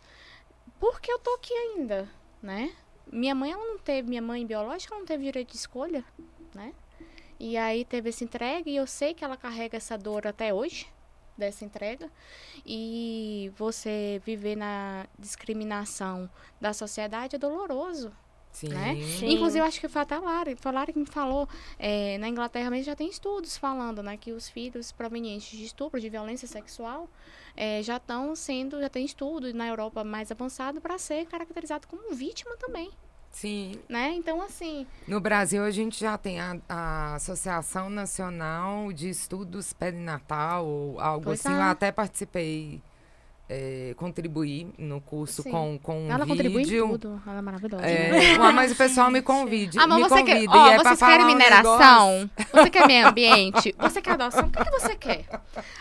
[0.78, 2.08] por que eu tô aqui ainda,
[2.42, 2.72] né?
[3.10, 6.04] Minha mãe, ela não teve, minha mãe biológica, não teve direito de escolha,
[6.54, 6.72] né?
[7.38, 10.86] E aí teve essa entrega e eu sei que ela carrega essa dor até hoje,
[11.36, 12.10] dessa entrega.
[12.64, 16.28] E você viver na discriminação
[16.60, 18.12] da sociedade é doloroso.
[18.54, 18.68] Sim.
[18.68, 18.94] Né?
[19.18, 19.30] Sim.
[19.30, 22.16] Inclusive, eu acho que foi até a Lara, foi a Lara que me falou, é,
[22.18, 26.08] na Inglaterra mesmo já tem estudos falando, né, que os filhos provenientes de estupro, de
[26.08, 27.10] violência sexual,
[27.56, 32.14] é, já estão sendo, já tem estudo na Europa mais avançado para ser caracterizado como
[32.14, 32.92] vítima também,
[33.34, 33.72] Sim.
[33.88, 34.12] né?
[34.14, 40.64] Então, assim, No Brasil, a gente já tem a, a Associação Nacional de Estudos Perinatal,
[40.64, 41.52] ou algo Pois assim.
[41.54, 41.58] é.
[41.58, 42.80] Eu até participei,
[43.48, 45.50] é, contribuí no curso Sim.
[45.50, 47.84] com, com um ela contribui em tudo, ela é maravilhosa.
[47.84, 49.78] É, mas o pessoal me convide.
[49.80, 50.52] Ah, mas me você convida.
[50.52, 52.30] quer, ó, é vocês querem um mineração?
[52.52, 53.74] Você quer meio ambiente?
[53.78, 54.46] Você quer adoção?
[54.46, 55.24] O que, que você quer?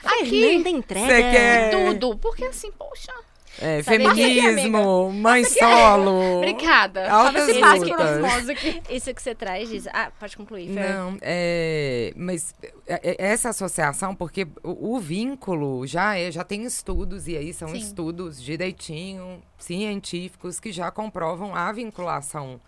[0.04, 1.06] Aqui, Fernanda entrega.
[1.08, 2.18] Você quer- tudo.
[2.18, 3.14] Porque assim, poxa,
[3.60, 6.38] É, Sabe feminismo, mãe solo.
[6.39, 7.10] Obrigada.
[7.12, 8.49] Altas esse lutas.
[8.49, 8.82] aqui.
[8.89, 9.88] Isso que você traz diz.
[9.88, 10.89] Ah, pode concluir, Fer.
[10.95, 12.56] Não, é, mas
[12.88, 17.54] é- é- essa associação, porque o, o vínculo já é, já tem estudos, e aí
[17.54, 17.78] são Sim.
[17.78, 22.60] estudos direitinho, científicos, que já comprovam a vinculação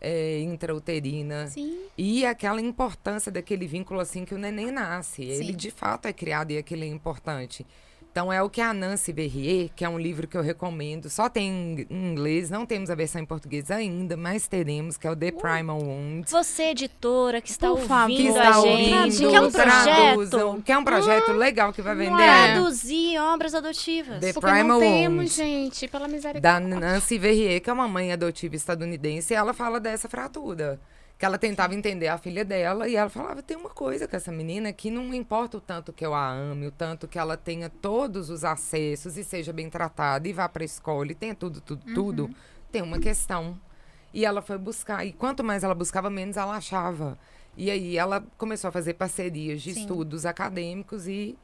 [0.00, 1.48] é, intrauterina.
[1.48, 1.78] Sim.
[1.98, 5.22] E aquela importância daquele vínculo assim que o neném nasce.
[5.22, 5.56] Ele Sim.
[5.56, 7.66] de fato é criado e aquele é importante.
[8.12, 11.28] Então é o que a Nancy Verrier, que é um livro que eu recomendo, só
[11.28, 15.14] tem em inglês, não temos a versão em português ainda, mas teremos, que é o
[15.14, 16.28] The Primal Wound.
[16.28, 18.10] Você, editora, que está Por favor.
[18.10, 20.62] ouvindo Que a está gente, ouvindo, que é um traduzam, projeto.
[20.64, 22.16] que é um projeto legal que vai vender.
[22.16, 24.18] Traduzir obras adotivas.
[24.20, 25.28] The Porque Primal não temos, Wound.
[25.32, 26.40] gente, pela misericórdia.
[26.40, 30.80] Da Nancy Verrier, que é uma mãe adotiva estadunidense, e ela fala dessa fratura.
[31.20, 34.32] Que ela tentava entender a filha dela e ela falava: tem uma coisa com essa
[34.32, 37.68] menina que não importa o tanto que eu a ame, o tanto que ela tenha
[37.68, 41.84] todos os acessos e seja bem tratada e vá pra escola e tenha tudo, tudo,
[41.92, 42.30] tudo,
[42.72, 43.60] tem uma questão.
[44.14, 47.18] E ela foi buscar, e quanto mais ela buscava, menos ela achava.
[47.54, 49.80] E aí ela começou a fazer parcerias de Sim.
[49.82, 51.36] estudos acadêmicos e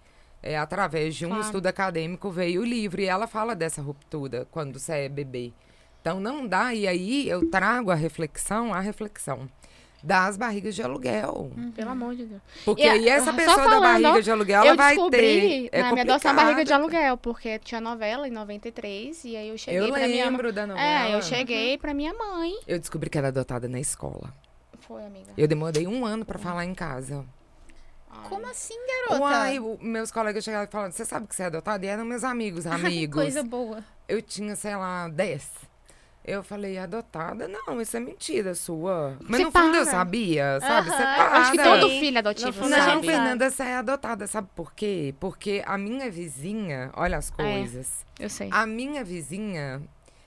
[0.42, 1.42] é, através de um Claro.
[1.44, 2.98] estudo acadêmico veio o livro.
[3.02, 5.52] E ela fala dessa ruptura quando você é bebê.
[6.00, 9.46] Então não dá, e aí eu trago a reflexão, a reflexão
[10.02, 11.50] das barrigas de aluguel.
[11.74, 12.42] Pelo amor de Deus.
[12.64, 15.68] Porque E, aí essa pessoa da falando, barriga de aluguel, ela vai ter.
[15.72, 19.48] É na minha adoção a barriga de aluguel, porque tinha novela em 93, e aí
[19.48, 21.08] eu cheguei Eu pra minha lembro da novela.
[21.08, 22.52] É, eu cheguei pra minha mãe.
[22.66, 24.32] Eu descobri que era adotada na escola.
[24.80, 25.32] Foi, amiga.
[25.36, 27.24] Eu demorei um ano pra falar em casa.
[28.28, 29.22] Como assim, garota?
[29.22, 31.84] Uai, meus colegas chegavam falando, você sabe que você é adotada?
[31.84, 33.22] E eram meus amigos, amigos.
[33.22, 33.84] Coisa boa.
[34.08, 35.50] Eu tinha, sei lá, 10.
[36.26, 37.46] Eu falei, adotada?
[37.46, 39.16] Não, isso é mentira sua.
[39.20, 39.92] Mas Você no fundo eu para.
[39.92, 40.90] sabia, sabe?
[40.90, 41.38] Você eu para.
[41.38, 42.90] Acho que todo filho adotivo Não, sabe.
[42.90, 45.14] gente Fernanda, você é adotada, sabe por quê?
[45.20, 48.04] Porque a minha vizinha, olha as coisas.
[48.18, 48.48] Eu sei.
[48.50, 49.80] A minha vizinha,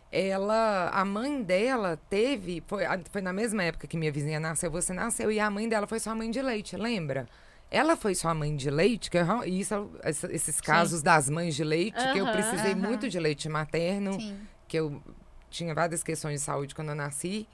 [0.10, 4.94] ela, a mãe dela teve, foi, foi na mesma época que minha vizinha nasceu, você
[4.94, 7.28] nasceu, e a mãe dela foi sua mãe de leite, lembra?
[7.70, 9.92] Ela foi sua mãe de leite, que eu isso,
[10.32, 14.38] esses casos das mães de leite, que eu precisei muito de leite materno, Sim.
[14.66, 15.02] que eu
[15.50, 17.48] tinha várias questões de saúde quando eu nasci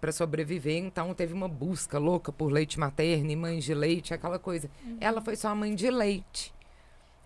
[0.00, 4.38] para sobreviver, então teve uma busca louca por leite materno e mães de leite, aquela
[4.38, 4.70] coisa.
[5.00, 6.54] Ela foi só mãe de leite.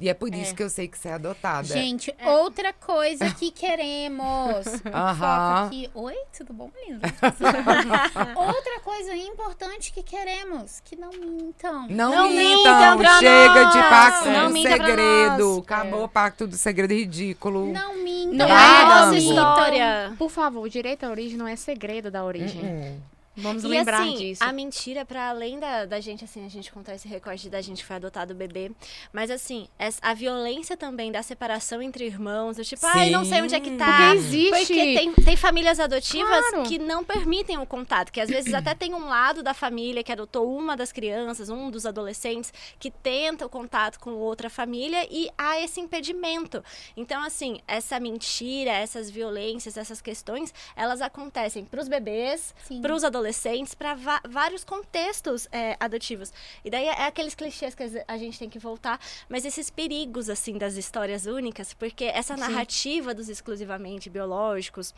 [0.01, 1.63] E é por isso que eu sei que você é adotada.
[1.69, 4.67] Gente, outra coisa que queremos.
[4.93, 5.89] Aqui.
[5.95, 7.01] Oi, tudo bom, lindo?
[8.37, 11.87] outra coisa importante que queremos, que não mintam.
[11.89, 13.73] Não, Não mintam, mintam pra chega nós.
[13.75, 15.45] de pacto Não do segredo.
[15.49, 15.59] nós.
[15.59, 16.05] Acabou É.
[16.05, 17.73] o pacto do segredo ridículo.
[17.73, 18.35] Não mintam.
[18.39, 20.15] Não É Vai a nossa história.
[20.19, 22.61] Por favor, o direito à origem não é segredo da origem.
[22.65, 23.01] Hum,
[23.37, 24.45] Vamos E lembrar assim, disso.
[24.45, 27.79] a mentira, pra além da, da gente, assim, a gente contar esse recorte da gente
[27.79, 28.71] que foi adotado bebê.
[29.13, 29.69] Mas assim,
[30.03, 33.71] a violência também da separação entre irmãos, do tipo, ai, não sei onde é que
[33.71, 33.77] Sim.
[33.79, 33.87] tá.
[33.87, 34.51] Porque existe.
[34.51, 36.63] Porque tem, tem famílias adotivas Claro.
[36.69, 40.13] que não permitem o contato, que às vezes até tem um lado da família que
[40.13, 45.29] adotou uma das crianças, um dos adolescentes, que tenta o contato com outra família e
[45.39, 46.63] há esse impedimento.
[46.97, 52.81] Então, assim, essa mentira, essas violências, essas questões, elas acontecem para os bebês, Sim.
[52.83, 53.95] para os adolescentes, para
[54.29, 56.33] vários contextos é, adotivos.
[56.65, 60.59] E daí é aqueles clichês que a gente tem que voltar, mas esses perigos, assim,
[60.59, 64.93] das histórias únicas, porque essa narrativa dos exclusivamente biológicos,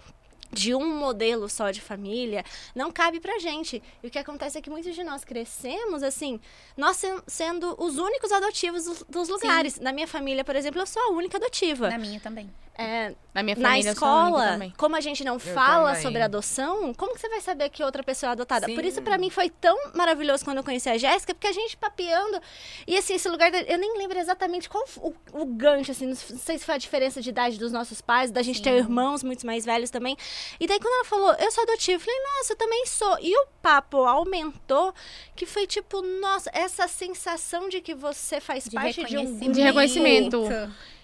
[0.53, 2.45] de um modelo só de família,
[2.75, 3.83] não cabe pra gente.
[4.03, 6.39] E o que acontece é que muitos de nós crescemos, assim,
[6.77, 9.81] nós sen- sendo os únicos adotivos dos, dos lugares.
[9.81, 11.91] Na minha família, por exemplo, eu sou a única adotiva.
[11.91, 12.49] Na minha também.
[12.77, 14.75] É, Na minha na família eu sou a única escola, também.
[14.77, 16.03] como a gente não fala também.
[16.03, 18.67] sobre adoção, como que você vai saber que outra pessoa é adotada?
[18.67, 19.03] Por isso, Sim.
[19.05, 22.41] pra mim, foi tão maravilhoso quando eu conheci a Jéssica, porque a gente papeando.
[22.87, 23.53] E assim, esse lugar.
[23.55, 27.23] Eu nem lembro exatamente qual o, o gancho, assim, não sei se foi a diferença
[27.23, 28.79] de idade dos nossos pais, da gente ter Sim.
[28.79, 30.17] irmãos muito mais velhos também.
[30.59, 33.19] E daí, quando ela falou, eu sou adotiva, eu falei, nossa, eu também sou.
[33.21, 34.93] E o papo aumentou,
[35.37, 39.53] que foi tipo, nossa, essa sensação de que você faz De parte de um.
[39.53, 40.43] De reconhecimento.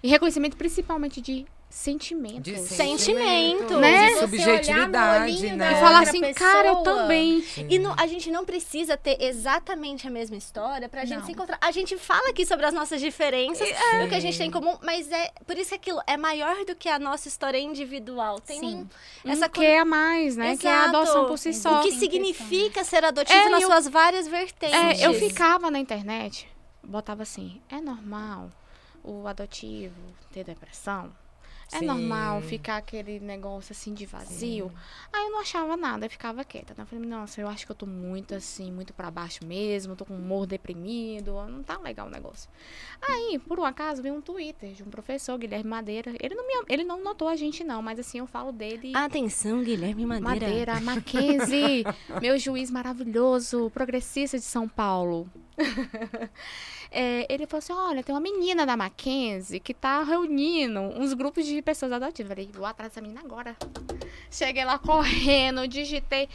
[0.03, 2.41] E reconhecimento principalmente de sentimento.
[2.43, 3.79] De Sentimento.
[3.79, 4.09] Né?
[4.15, 5.73] De subjetividade, né?
[5.73, 6.51] E falar assim, pessoa.
[6.51, 7.45] cara, eu também.
[7.69, 11.27] E não- a gente não precisa ter exatamente a mesma história pra gente Não.
[11.27, 11.59] se encontrar.
[11.61, 13.69] A gente fala aqui sobre as nossas diferenças,
[14.05, 16.65] o que a gente tem em comum, mas é por isso que aquilo é maior
[16.65, 18.41] do que a nossa história individual.
[18.41, 18.89] Tem Sim.
[19.25, 20.57] um, essa um que a mais, né?
[20.57, 20.97] Que é a Exato.
[20.97, 21.79] adoção por si só.
[21.81, 25.01] O que significa ser adotivo É, nas eu- suas várias vertentes.
[25.01, 26.49] É, eu ficava na internet,
[26.83, 28.51] botava assim, é normal
[29.05, 29.95] o adotivo
[30.33, 31.11] ter depressão?
[31.73, 31.87] É Sim.
[31.87, 34.73] normal ficar aquele negócio assim de vazio.
[35.13, 36.75] Aí eu não achava nada, eu ficava quieta.
[36.77, 36.83] né?
[36.83, 40.05] Eu falei, nossa, eu acho que eu tô muito assim, muito pra baixo mesmo, tô
[40.05, 42.51] com humor deprimido, não tá legal o negócio.
[43.01, 46.13] Aí, por um acaso, veio um Twitter de um professor, Guilherme Madeira.
[46.21, 48.93] Ele não, me, ele não notou a gente, não, mas assim, eu falo dele.
[48.95, 50.47] Atenção, Guilherme Madeira.
[50.47, 51.85] Madeira, Mackenzie,
[52.21, 55.31] meu juiz maravilhoso, progressista de São Paulo.
[56.91, 61.47] É, ele falou assim: olha, tem uma menina da Mackenzie que tá reunindo uns grupos
[61.47, 62.31] de pessoas adotivas.
[62.31, 63.57] Eu falei, vou atrás dessa menina agora.
[64.31, 66.29] Cheguei lá correndo, digitei.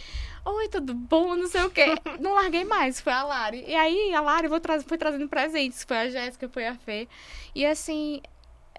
[0.45, 1.35] Oi, tudo bom?
[1.35, 1.95] Não sei o quê.
[2.21, 3.65] Não larguei mais, foi a Lari.
[3.67, 5.83] E aí, a Lari tra foi trazendo presentes.
[5.83, 7.07] Foi a Jéssica, foi a Fê.
[7.53, 8.21] E assim,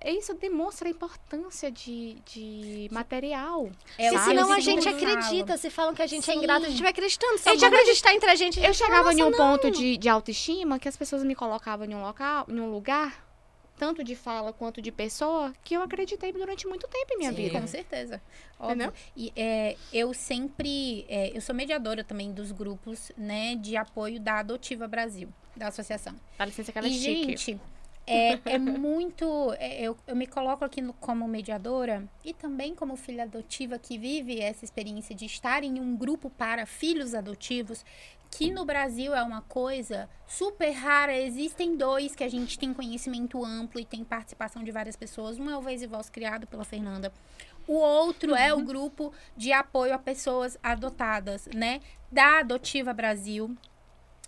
[0.04, 3.70] isso demonstra a importância de, de material.
[3.98, 5.56] É, senão a eu gente acredita.
[5.56, 6.38] Se falam que a gente é Sim.
[6.40, 7.38] ingrato, a gente vai acreditando.
[7.38, 9.22] Se Eu a te gente acreditar entre a gente, a Eu gente fala, chegava em
[9.22, 12.46] um "Nossa, não." ponto de, de autoestima que as pessoas me colocavam em um local,
[12.48, 13.24] em um lugar,
[13.78, 17.36] tanto de fala quanto de pessoa, que eu acreditei durante muito tempo em minha Sim.
[17.36, 17.60] vida.
[17.60, 18.22] Com certeza.
[18.58, 18.74] Óbvio.
[18.74, 18.92] Entendeu?
[19.16, 21.04] E é, eu sempre.
[21.08, 26.14] é, eu sou mediadora também dos grupos né, de apoio da Adotiva Brasil, da associação.
[26.38, 27.36] Dá licença que ela é E, chique.
[27.36, 27.60] gente,
[28.06, 29.52] é, é muito.
[29.58, 33.98] é, eu, eu me coloco aqui no- como mediadora e também como filha adotiva que
[33.98, 37.84] vive essa experiência de estar em um grupo para filhos adotivos,
[38.30, 41.16] que no Brasil é uma coisa super rara.
[41.16, 45.38] Existem dois que a gente tem conhecimento amplo e tem participação de várias pessoas.
[45.38, 47.12] Um é o Vez e Voz criado pela Fernanda.
[47.66, 51.80] O outro é o grupo de apoio a pessoas adotadas, né?
[52.12, 53.56] Da Adotiva Brasil,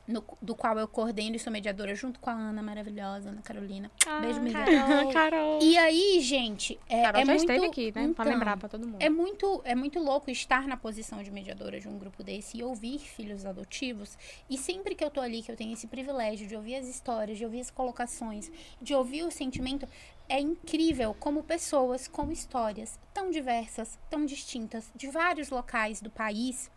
[0.09, 3.90] no- do qual eu coordeno e sou mediadora junto com a Ana maravilhosa, Ana Carolina.
[4.22, 4.64] Beijo, amiga.
[4.64, 5.12] Carol.
[5.12, 5.59] Carol.
[5.62, 7.92] E aí, gente, é, Carol é já muito, esteve aqui, né?
[7.92, 8.96] pra então, lembrar pra todo mundo.
[9.00, 12.62] É muito, é muito louco estar na posição de mediadora de um grupo desse e
[12.64, 14.16] ouvir filhos adotivos.
[14.48, 17.36] E sempre que eu tô ali, que eu tenho esse privilégio de ouvir as histórias,
[17.36, 18.50] de ouvir as colocações,
[18.80, 19.86] de ouvir o sentimento,
[20.28, 26.70] é incrível como pessoas com histórias tão diversas, tão distintas, de vários locais do país,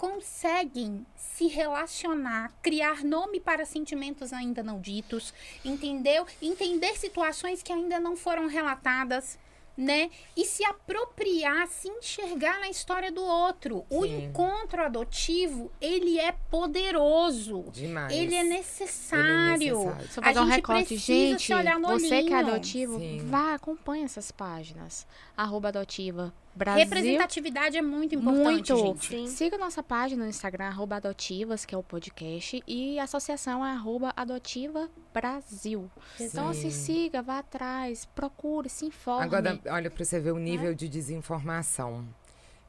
[0.00, 6.26] conseguem se relacionar, criar nome para sentimentos ainda não ditos, entendeu?
[6.40, 9.38] Entender situações que ainda não foram relatadas,
[9.76, 10.10] né?
[10.34, 13.84] E se apropriar, se enxergar na história do outro.
[13.90, 14.24] O Sim.
[14.24, 17.64] encontro adotivo, ele é poderoso.
[17.70, 18.10] Demais.
[18.10, 19.24] Ele é Ele necessário.
[19.26, 20.08] é necessário.
[20.08, 22.36] Só A pra dar um gente recorte, precisa gente, se olhar no você que é
[22.38, 22.54] olhinho.
[22.54, 23.18] adotivo, Sim.
[23.26, 25.06] vá, acompanha essas páginas.
[25.36, 26.84] Arroba adotiva Brasil.
[26.84, 28.76] Representatividade é muito importante, Muito.
[28.76, 29.06] gente.
[29.06, 29.26] Sim.
[29.26, 33.70] Siga nossa página no Instagram, arroba adotivas, que é o podcast, e a associação é
[33.70, 35.90] arroba adotiva Brasil.
[36.20, 36.70] Então, Sim.
[36.70, 39.24] siga, vá atrás, procure, se informe.
[39.24, 42.06] Agora, olha, para você ver o nível de desinformação.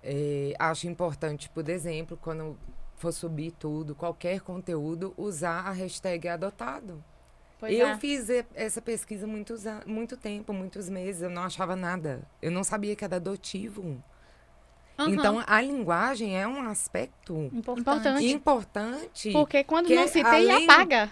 [0.01, 2.57] É, acho importante, por exemplo, quando
[2.95, 7.03] for subir tudo, qualquer conteúdo, usar a hashtag adotado.
[7.61, 7.97] Pois eu é.
[7.97, 12.23] fiz essa pesquisa muitos, muito tempo, muitos meses, eu não achava nada.
[12.41, 14.03] Eu não sabia que era adotivo.
[14.97, 15.11] Aham.
[15.11, 18.25] Então, a linguagem é um aspecto importante.
[18.25, 19.31] Importante.
[19.31, 21.11] Porque quando não se tem, além- apaga.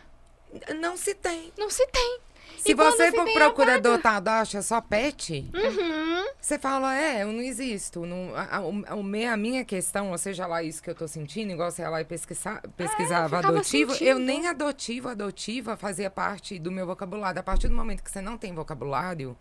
[0.79, 1.53] Não se tem.
[1.55, 2.19] Não se tem.
[2.61, 6.25] Se E você for tem, procura adotado, acha só pet, Uhum.
[6.39, 8.05] você fala, é, eu não existo.
[8.05, 8.57] Não, a,
[8.91, 8.93] a,
[9.33, 12.01] a minha questão, ou seja lá isso que eu tô sentindo, igual você ia lá
[12.01, 14.19] e pesquisar, pesquisava ficava adotivo, eu sentindo.
[14.19, 17.39] nem adotivo, adotiva fazia parte do meu vocabulário.
[17.39, 19.35] A partir do momento que você não tem vocabulário,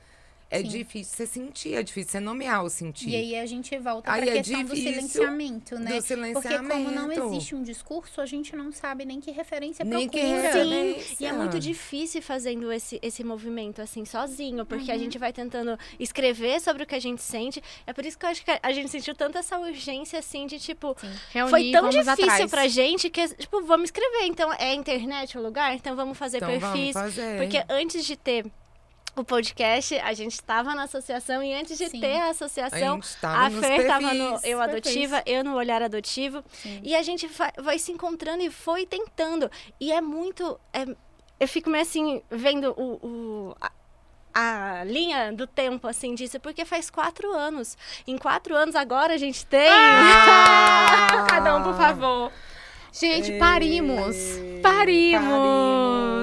[0.50, 0.68] é Sim.
[0.68, 3.10] difícil você sentir, é difícil você nomear o sentir.
[3.10, 5.90] E aí a gente volta para a é questão do difícil silenciamento, né?
[5.90, 6.78] do Porque como não
[7.10, 7.26] silenciamento.
[7.34, 10.42] existe um discurso, a gente não sabe nem que referência Nem que procura.
[10.42, 11.16] referência.
[11.20, 15.00] E é muito difícil fazendo esse, esse movimento assim, sozinho, porque a Uhum.
[15.00, 17.62] gente vai tentando escrever sobre o que a gente sente.
[17.86, 20.58] É por isso que eu acho que a gente sentiu tanto essa urgência, assim, de
[20.58, 20.96] tipo.
[21.30, 22.50] Reunir, foi tão difícil atrás.
[22.50, 24.24] pra gente que, tipo, vamos escrever.
[24.24, 25.74] Então, é a internet o lugar?
[25.74, 26.94] Então, vamos fazer Então perfis.
[26.94, 27.38] vamos fazer.
[27.38, 28.46] Porque antes de ter
[29.22, 32.00] o podcast, a gente estava na associação e antes de Sim.
[32.00, 34.44] ter a a associação, a nos Fer tava no perfis.
[34.50, 36.44] Eu Adotiva, eu no Olhar Adotivo.
[36.52, 36.80] Sim.
[36.82, 39.50] E a gente vai, se encontrando e foi tentando.
[39.80, 40.58] E é muito.
[40.72, 40.86] é-
[41.40, 43.06] eu fico meio assim, vendo o.
[43.06, 47.76] o- a, a linha do tempo, assim, disso, porque faz quatro anos.
[48.06, 49.68] Em quatro anos, agora a gente tem.
[49.70, 51.26] Ah!
[51.30, 52.30] Cada um, por favor.
[52.92, 54.16] Gente, Ei, parimos.
[54.62, 56.17] Parimos.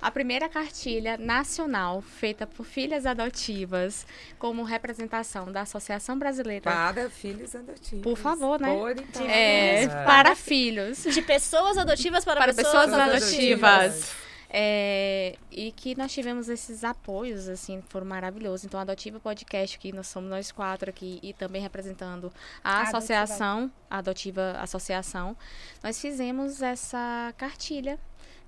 [0.00, 4.06] A primeira cartilha nacional feita por filhas adotivas
[4.38, 8.02] como representação da Associação Brasileira Para filhos adotivos.
[8.02, 8.74] Por favor, né?
[8.74, 9.26] Por então.
[9.26, 11.02] é, para filhos.
[11.02, 13.62] De pessoas adotivas para, Para pessoas adotivas.
[13.64, 14.22] adotivas.
[14.54, 18.66] É, e que nós tivemos esses apoios, assim, foram maravilhosos.
[18.66, 22.30] Então, a Adotiva Podcast, que nós somos nós quatro aqui, e também representando
[22.62, 22.98] a Adotiva.
[22.98, 25.34] associação, a Adotiva Associação,
[25.82, 27.98] nós fizemos essa cartilha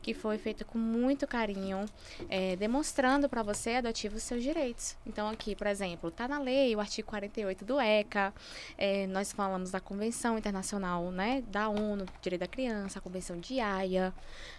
[0.04, 1.86] que foi feita com muito carinho,
[2.28, 4.94] é, demonstrando para você, adotivo, os seus direitos.
[5.06, 8.34] Então, aqui, por exemplo, está na lei o artigo 48 do ECA,
[8.76, 13.58] é, nós falamos da Convenção Internacional né, da ONU, Direito da Criança, a Convenção de
[13.60, 14.12] Haia,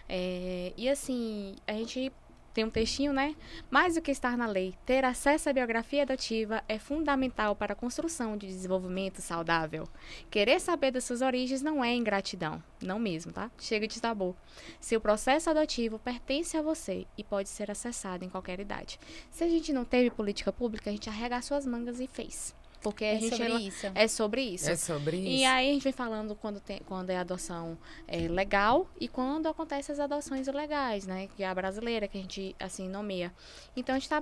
[0.08, 2.12] é, e assim, a gente
[2.56, 3.36] tem um textinho, né?
[3.70, 7.76] Mais do que estar na lei, ter acesso à biografia adotiva é fundamental para a
[7.76, 9.86] construção de desenvolvimento saudável.
[10.30, 13.50] Querer saber das suas origens não é ingratidão, não mesmo, tá?
[13.58, 14.34] Chega de tabu.
[14.80, 18.98] Seu processo adotivo pertence a você e pode ser acessado em qualquer idade.
[19.30, 22.54] Se a gente não teve política pública, a gente arregaçou as mangas e fez.
[22.82, 23.86] Porque a É gente sobre ela- isso.
[23.94, 24.70] é sobre isso.
[24.70, 25.28] É sobre isso.
[25.28, 29.48] E aí a gente vem falando quando, tem, quando é adoção é, legal e quando
[29.48, 31.28] acontecem as adoções ilegais, né?
[31.36, 33.32] Que é a brasileira, que a gente, assim, nomeia.
[33.76, 34.20] Então, a gente está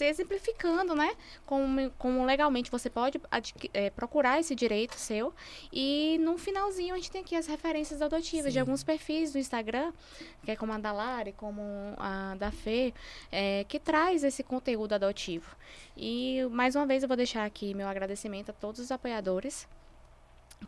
[0.00, 1.14] exemplificando, né?
[1.44, 3.20] Como, como legalmente você pode
[3.72, 5.34] é, procurar esse direito seu.
[5.72, 8.60] E no finalzinho, a gente tem aqui as referências adotivas de Sim.
[8.60, 9.92] alguns perfis do Instagram,
[10.44, 11.62] que é como a da Lari, como
[11.96, 12.94] a da Fê,
[13.30, 15.56] é, que traz esse conteúdo adotivo.
[15.96, 19.68] E mais uma vez eu vou deixar aqui meu agradecimento a todos os apoiadores,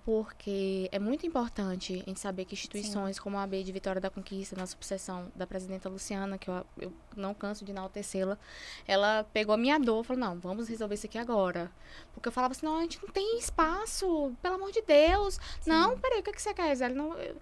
[0.04, 4.08] porque é muito importante a gente saber que instituições como a AB de Vitória da
[4.10, 8.38] Conquista, na subseção da presidenta Luciana, que eu, eu não canso de enaltecê-la,
[8.86, 11.70] ela pegou a minha dor e falou: não, vamos resolver isso aqui agora.
[12.12, 15.38] Porque eu falava assim: não, a gente não tem espaço, pelo amor de Deus.
[15.66, 16.88] Não, peraí, o que, que você quer, Zé?
[16.88, 17.36] Não, eu-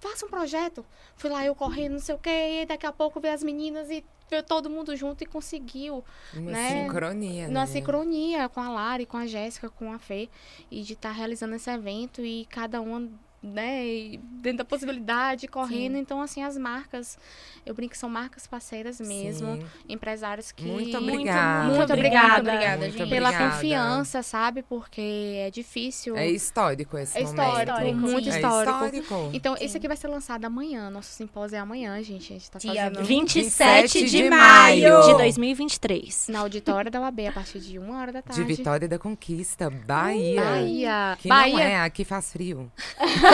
[0.00, 0.84] faça um projeto.
[1.16, 4.04] Fui lá, eu correndo, não sei o quê, daqui a pouco veio as meninas e
[4.40, 6.84] todo mundo junto e conseguiu Uma né?
[6.84, 7.66] sincronia, né?
[7.66, 10.28] sincronia com a Lari, com a Jéssica, com a Fê,
[10.70, 13.08] e de estar realizando esse evento e cada uma,
[13.42, 15.96] né, e dentro da possibilidade, correndo.
[15.96, 17.18] Então, assim, as marcas,
[17.66, 19.64] eu brinco que são marcas parceiras mesmo, Sim.
[19.88, 20.64] empresários que.
[20.64, 21.64] Muito obrigada.
[21.64, 22.38] Muito Muito obrigada.
[22.52, 23.08] obrigada, Muito gente.
[23.10, 23.54] Pela obrigada.
[23.54, 24.62] confiança, sabe?
[24.62, 26.16] Porque é difícil.
[26.16, 27.40] É histórico esse É momento.
[27.42, 28.84] histórico, muito É histórico.
[28.84, 29.30] histórico.
[29.32, 30.88] Então, esse aqui vai ser lançado amanhã.
[30.90, 32.32] Nosso simpósio é amanhã, gente.
[32.32, 35.02] A gente tá Dia fazendo 27 de, maio.
[35.02, 36.28] de 2023.
[36.28, 38.42] na auditória da UAB a partir de uma hora da tarde.
[38.44, 40.40] De Vitória da Conquista, Bahia.
[40.44, 41.16] Bahia.
[41.20, 41.52] Que Bahia.
[41.54, 42.70] não é, aqui faz frio.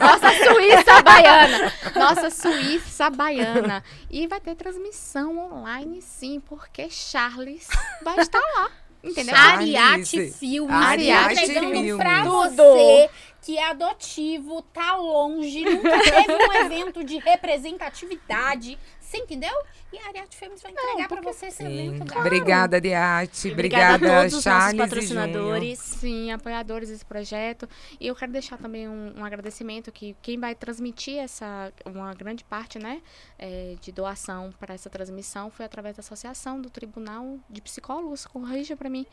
[0.00, 1.72] Nossa Suíça baiana.
[1.94, 3.84] Nossa Suíça baiana.
[4.10, 7.68] E vai ter transmissão online, sim, porque Charles
[8.02, 8.70] vai estar lá.
[9.02, 9.34] Entendeu?
[9.34, 10.74] Ariate Filmes.
[10.74, 11.96] Ariate entregando Filmes.
[11.96, 12.56] pra Tudo.
[12.56, 13.10] você
[13.42, 18.78] que é adotivo, tá longe, nunca teve um evento de representatividade.
[19.00, 19.52] Você entendeu?
[19.92, 21.88] E a Ariate Filmes vai entregar pra você esse Sim.
[21.88, 22.06] evento.
[22.06, 22.20] cara.
[22.22, 23.50] Obrigada, Ariate.
[23.50, 25.26] Obrigada, Obrigada, a todos os Charles nossos e Júnior.
[25.28, 25.78] patrocinadores.
[25.78, 27.68] Sim, apoiadores desse projeto.
[28.00, 32.42] E eu quero deixar também um, um agradecimento que quem vai transmitir essa, uma grande
[32.42, 33.02] parte, né,
[33.38, 38.74] é, de doação para essa transmissão foi através da associação do Tribunal de Psicólogos, corrija
[38.76, 39.04] para mim,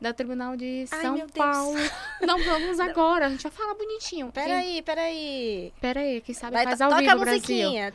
[0.00, 1.32] da Tribunal de Ai, São meu Deus.
[1.36, 1.76] Paulo.
[2.26, 4.32] Não, vamos agora, a gente vai falar bonitinho.
[4.32, 5.72] Quem- Peraí, peraí.
[5.80, 7.38] Pera aí, quem sabe Vai, faz ao toca vivo, a Brasil.
[7.40, 7.92] musiquinha.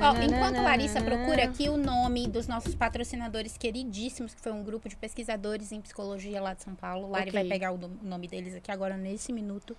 [0.00, 4.88] Ó, enquanto Larissa procura aqui o nome dos nossos patrocinadores queridíssimos, que foi um grupo
[4.88, 7.10] de pesquisadores em psicologia lá de São Paulo.
[7.10, 7.40] Lari Ok.
[7.40, 9.76] vai pegar o no- nome deles aqui agora nesse minuto,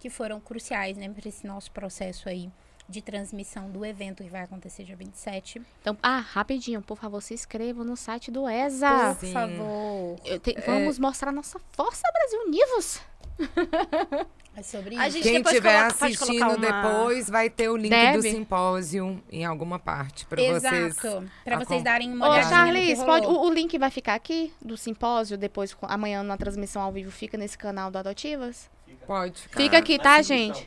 [0.00, 2.50] que foram cruciais, né, para esse nosso processo aí
[2.88, 5.60] de transmissão do evento que vai acontecer dia 27.
[5.80, 9.14] Então, ah, rapidinho, por favor, se inscrevam no site do ESA.
[9.18, 9.32] Por Sim.
[9.32, 10.16] favor.
[10.24, 13.00] Eu te- Vamos mostrar nossa força, Brasil Univos.
[14.58, 15.18] É sobre A isso.
[15.18, 18.30] gente Quem estiver assistindo uma- depois, vai ter o link do Deve.
[18.30, 20.96] simpósio em alguma parte para vocês.
[20.96, 21.30] Exato.
[21.44, 24.50] Pra vocês darem uma Ô, no que Charles, pode, o, o link vai ficar aqui
[24.62, 28.70] do simpósio, depois, amanhã na transmissão ao vivo, fica nesse canal do Adotivas?
[29.06, 29.60] Pode ficar.
[29.60, 30.66] Fica aqui, tá, gente?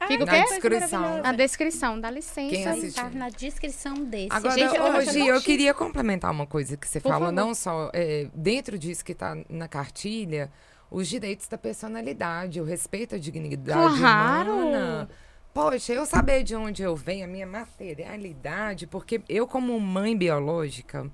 [0.00, 0.44] Ah, Fica o Na quê?
[0.48, 1.18] descrição.
[1.22, 2.48] Na descrição, dá licença.
[2.50, 3.00] Quem assistir.
[3.02, 4.28] Tá na descrição desse.
[4.30, 7.34] Agora, Gente, eu hoje eu tão queria complementar uma coisa que você Por falou, favor.
[7.34, 10.50] não só é, dentro disso que está na cartilha,
[10.90, 14.50] os direitos da personalidade, o respeito à dignidade Claro!
[14.52, 15.08] humana.
[15.52, 21.10] Poxa, eu saber de onde eu venho, a minha materialidade, porque eu, como mãe biológica,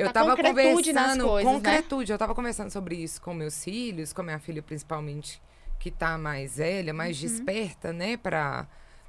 [0.00, 1.58] eu tava concretude conversando, coisas, né?
[1.58, 5.40] concretude, eu tava conversando sobre isso com meus filhos, com minha filha principalmente,
[5.78, 7.28] que tá mais velha, mais Uhum.
[7.28, 8.66] desperta, né, pra,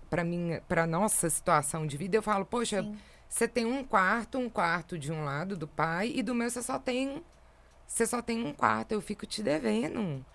[0.09, 2.15] pra, minha, pra nossa situação de vida.
[2.17, 2.95] Eu falo, poxa, Sim.
[3.27, 6.61] você tem um quarto, um quarto de um lado do pai, e do meu você
[6.61, 7.23] só tem.
[7.93, 10.25] Você só tem um quarto, eu fico te devendo.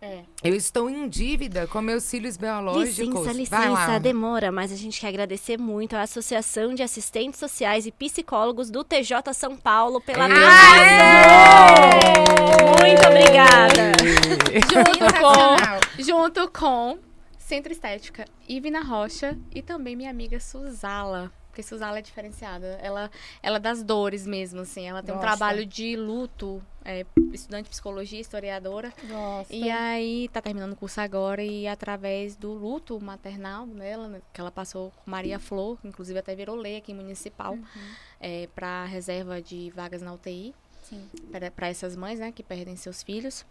[0.00, 0.22] É.
[0.44, 3.26] Eu estou em dívida com meus filhos biológicos.
[3.26, 3.80] Licença, Vai lá.
[3.80, 8.70] licença, demora, mas a gente quer agradecer muito à Associação de Assistentes Sociais e Psicólogos
[8.70, 10.46] do TJ São Paulo pela transmissão.
[12.78, 13.92] Muito obrigada.
[14.70, 16.98] Junto com, junto com
[17.36, 21.32] Centro Estética Ivina Rocha e também minha amiga Suzala.
[21.56, 22.66] Porque Suzala é diferenciada.
[22.82, 23.10] Ela,
[23.42, 24.86] ela é das dores mesmo, assim.
[24.86, 25.36] Ela tem um Gosta.
[25.38, 28.92] trabalho de luto, é, estudante de psicologia, historiadora.
[29.08, 29.54] Gosto.
[29.54, 34.38] E aí tá terminando o curso agora e através do luto maternal dela, né, que
[34.40, 37.64] ela passou com Maria Flor, inclusive até virou lei aqui municipal, Uhum.
[38.20, 41.08] é, para reserva de vagas na UTI Sim.
[41.56, 43.46] para essas mães, né, que perdem seus filhos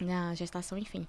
[0.00, 1.06] na gestação, enfim.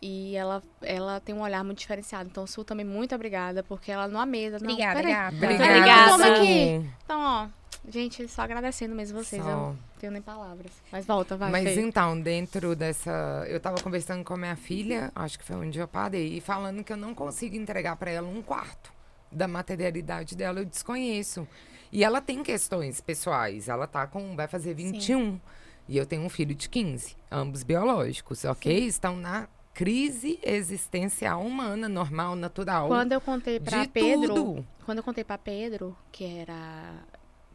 [0.00, 2.28] E ela, ela tem um olhar muito diferenciado.
[2.30, 4.58] Então, Su também muito obrigada, porque ela não mesa.
[4.58, 5.12] Não, Obrigada, peraí.
[5.12, 5.36] gata.
[5.36, 6.10] Obrigada.
[6.10, 6.90] Toma aqui.
[7.04, 7.48] Então, ó,
[7.88, 9.42] gente, só agradecendo mesmo vocês.
[9.42, 9.48] Só.
[9.48, 10.70] Eu não tenho nem palavras.
[10.92, 11.50] Mas volta, vai.
[11.50, 11.80] Mas Fê.
[11.80, 13.44] então, dentro dessa.
[13.48, 16.84] Eu tava conversando com a minha filha, acho que foi onde eu parei, e falando
[16.84, 18.92] que eu não consigo entregar para ela um quarto
[19.32, 21.48] da materialidade dela, eu desconheço.
[21.90, 23.68] E ela tem questões pessoais.
[23.68, 24.36] Ela tá com.
[24.36, 25.40] Vai fazer 21.
[25.88, 28.86] E eu tenho um filho de 15, ambos biológicos, ok?
[28.86, 32.88] Estão na crise existencial humana, normal, natural.
[32.88, 34.66] Quando eu contei pra de Pedro, tudo.
[34.86, 37.04] quando eu contei pra Pedro que era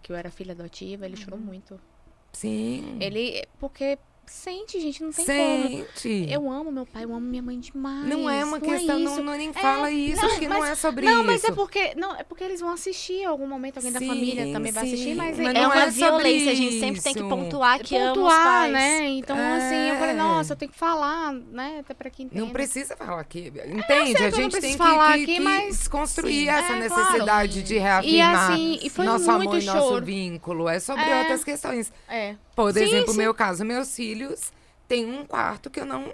[0.04, 1.82] que eu era filha adotiva, ele chorou muito.
[2.32, 3.00] Sim.
[3.02, 5.86] Ele porque sente, gente, não tem como.
[5.96, 6.28] Sente.
[6.32, 8.08] Eu amo meu pai, eu amo minha mãe demais.
[8.08, 9.24] Não é uma questão, não, isso.
[9.24, 11.26] não nem fala isso, não, que não mas- é sobre Não, isso.
[11.28, 14.08] mas é porque não, é porque eles vão assistir em algum momento alguém da Sim,
[14.08, 16.80] família também vai assistir, sim, mas, mas é, não é uma é violência, a gente
[16.80, 18.72] sempre tem que pontuar que pontuar, pais.
[18.74, 19.08] né?
[19.10, 20.14] Então assim, eu falei, É.
[20.14, 22.42] nossa, eu tenho que falar, né, até para quem entenda.
[22.46, 23.48] Não precisa falar aqui.
[23.48, 23.92] Entende?
[23.92, 26.80] a não gente tem preciso que, falar que, aqui, que mas- desconstruir Sim, essa é,
[26.80, 27.68] necessidade claro.
[27.68, 30.70] de reafirmar assim, e foi nosso muito amor e nosso vínculo.
[30.70, 31.20] É sobre É.
[31.20, 31.92] outras questões.
[32.08, 32.36] É.
[32.56, 33.18] Por Sim, exemplo, sim.
[33.18, 34.11] meu caso, meus filhos
[34.88, 36.06] têm um quarto que eu não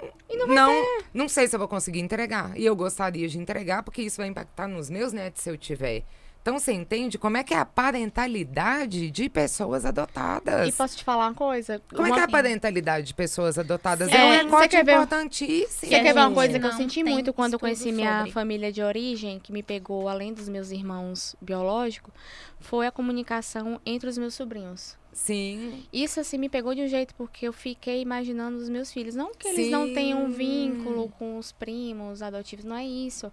[0.48, 2.58] não não, sei se eu vou conseguir entregar.
[2.58, 6.04] E eu gostaria de entregar, porque isso vai impactar nos meus netos se eu tiver.
[6.42, 10.68] Então você entende como é que é a parentalidade de pessoas adotadas?
[10.68, 11.82] E posso te falar uma coisa?
[11.90, 14.10] Como é Uma- que é a parentalidade de pessoas adotadas?
[14.10, 14.16] Sim.
[14.16, 15.90] É um É, recorte você quer ver- importantíssimo.
[15.92, 17.96] Quer, quer ver uma coisa que eu não senti tem muito quando eu conheci estudo
[17.98, 18.32] minha sobre.
[18.32, 22.14] família de origem, que me pegou além dos meus irmãos biológicos,
[22.62, 24.96] foi a comunicação entre os meus sobrinhos.
[25.18, 25.84] Sim.
[25.92, 29.34] Isso assim me pegou de um jeito porque eu fiquei imaginando os meus filhos, não
[29.34, 30.38] que eles não tenham um Sim.
[30.38, 33.32] vínculo com os primos adotivos, não é isso,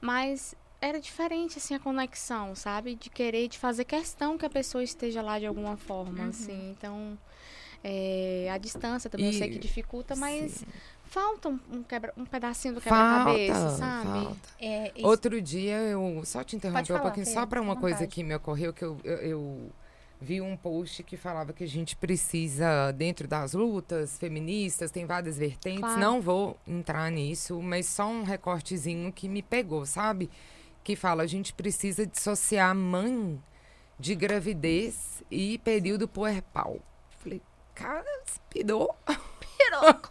[0.00, 2.96] mas era diferente assim a conexão, sabe?
[2.96, 6.74] De querer de fazer questão que a pessoa esteja lá de alguma forma, assim.
[6.76, 7.16] Então,
[7.82, 10.66] é, a distância também eu sei E- que dificulta, mas Sim.
[11.04, 14.08] falta um, um quebra, um pedacinho do quebra-cabeça, sabe?
[14.24, 14.48] falta.
[14.60, 18.22] É, isso- Outro dia, eu só te interromper um pouquinho, só para uma coisa que
[18.22, 19.72] me ocorreu, que eu, eu, eu
[20.22, 25.36] vi um post que falava que a gente precisa, dentro das lutas feministas, tem várias
[25.36, 26.00] vertentes, Claro.
[26.00, 30.30] não vou entrar nisso, mas só um recortezinho que me pegou, sabe?
[30.84, 33.40] Que fala, a gente precisa dissociar mãe
[33.98, 36.78] de gravidez e período puerpal.
[37.18, 37.40] Falei,
[37.74, 38.04] cara,
[38.50, 38.94] pirou.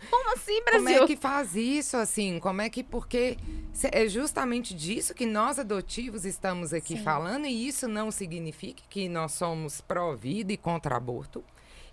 [0.09, 2.39] Como assim, Como é que faz isso, assim?
[2.39, 2.83] Como é que.
[2.83, 3.37] Porque
[3.91, 7.03] é justamente disso que nós adotivos estamos aqui Sim.
[7.03, 11.43] falando, e isso não significa que nós somos pró-vida e contra aborto.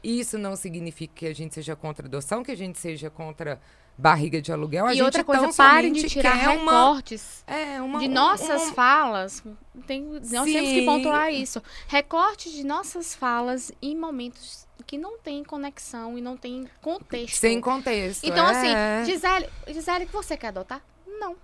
[0.03, 3.61] Isso não significa que a gente seja contra adoção, que a gente seja contra
[3.99, 4.87] barriga de aluguel.
[4.87, 8.13] A E gente outra coisa, parem de tirar quer uma, recortes é, uma, de um-
[8.13, 9.43] nossas falas.
[9.87, 10.87] Tem, nós temos que Sim.
[10.87, 11.61] pontuar isso.
[11.89, 17.37] Recortes de nossas falas em momentos que não tem conexão e não tem contexto.
[17.37, 18.25] Sem contexto.
[18.25, 19.01] Então, é.
[19.03, 20.81] assim, Gisele, Gisele, que você quer adotar?
[21.07, 21.37] Não.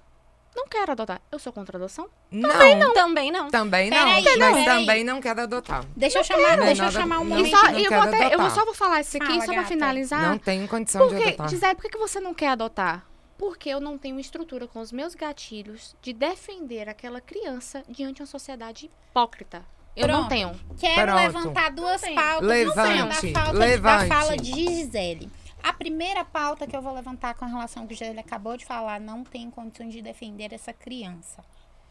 [0.54, 1.20] Não quero adotar.
[1.32, 2.08] Eu sou contra a adoção?
[2.30, 2.92] Não, Também não.
[2.94, 3.50] também não.
[3.50, 4.64] Peraí, mas peraí.
[4.64, 5.84] também não quero adotar.
[5.96, 7.38] Deixa eu chamar, Não deixa eu chamar um não.
[7.38, 7.56] E momento.
[7.56, 9.54] só, não eu, quero vou até, eu só vou falar isso aqui, Fala, só pra
[9.56, 9.68] gata.
[9.68, 10.22] finalizar.
[10.22, 11.48] Não tenho condição de Porque, adotar.
[11.48, 13.04] Gisele, por que que você não quer adotar?
[13.36, 18.22] Porque eu não tenho estrutura com os meus gatilhos de defender aquela criança diante de
[18.22, 19.64] uma sociedade hipócrita.
[19.96, 20.28] Eu não Pronto.
[20.28, 20.60] tenho.
[20.78, 21.20] Quero Pronto.
[21.20, 22.14] levantar duas tenho.
[22.14, 24.08] pautas Levante, da, falta, levante.
[24.08, 25.30] da fala de Gisele.
[25.64, 29.00] A primeira pauta que eu vou levantar com relação ao que Gisele acabou de falar,
[29.00, 31.42] não tem condições de defender essa criança.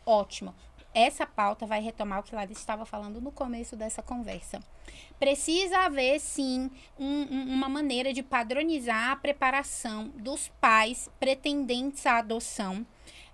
[0.06, 0.54] Ótimo.
[0.94, 4.60] Essa pauta vai retomar o que Larissa estava falando no começo dessa conversa.
[5.18, 6.70] Precisa haver, sim,
[7.00, 12.86] um- um- uma maneira de padronizar a preparação dos pais pretendentes à adoção,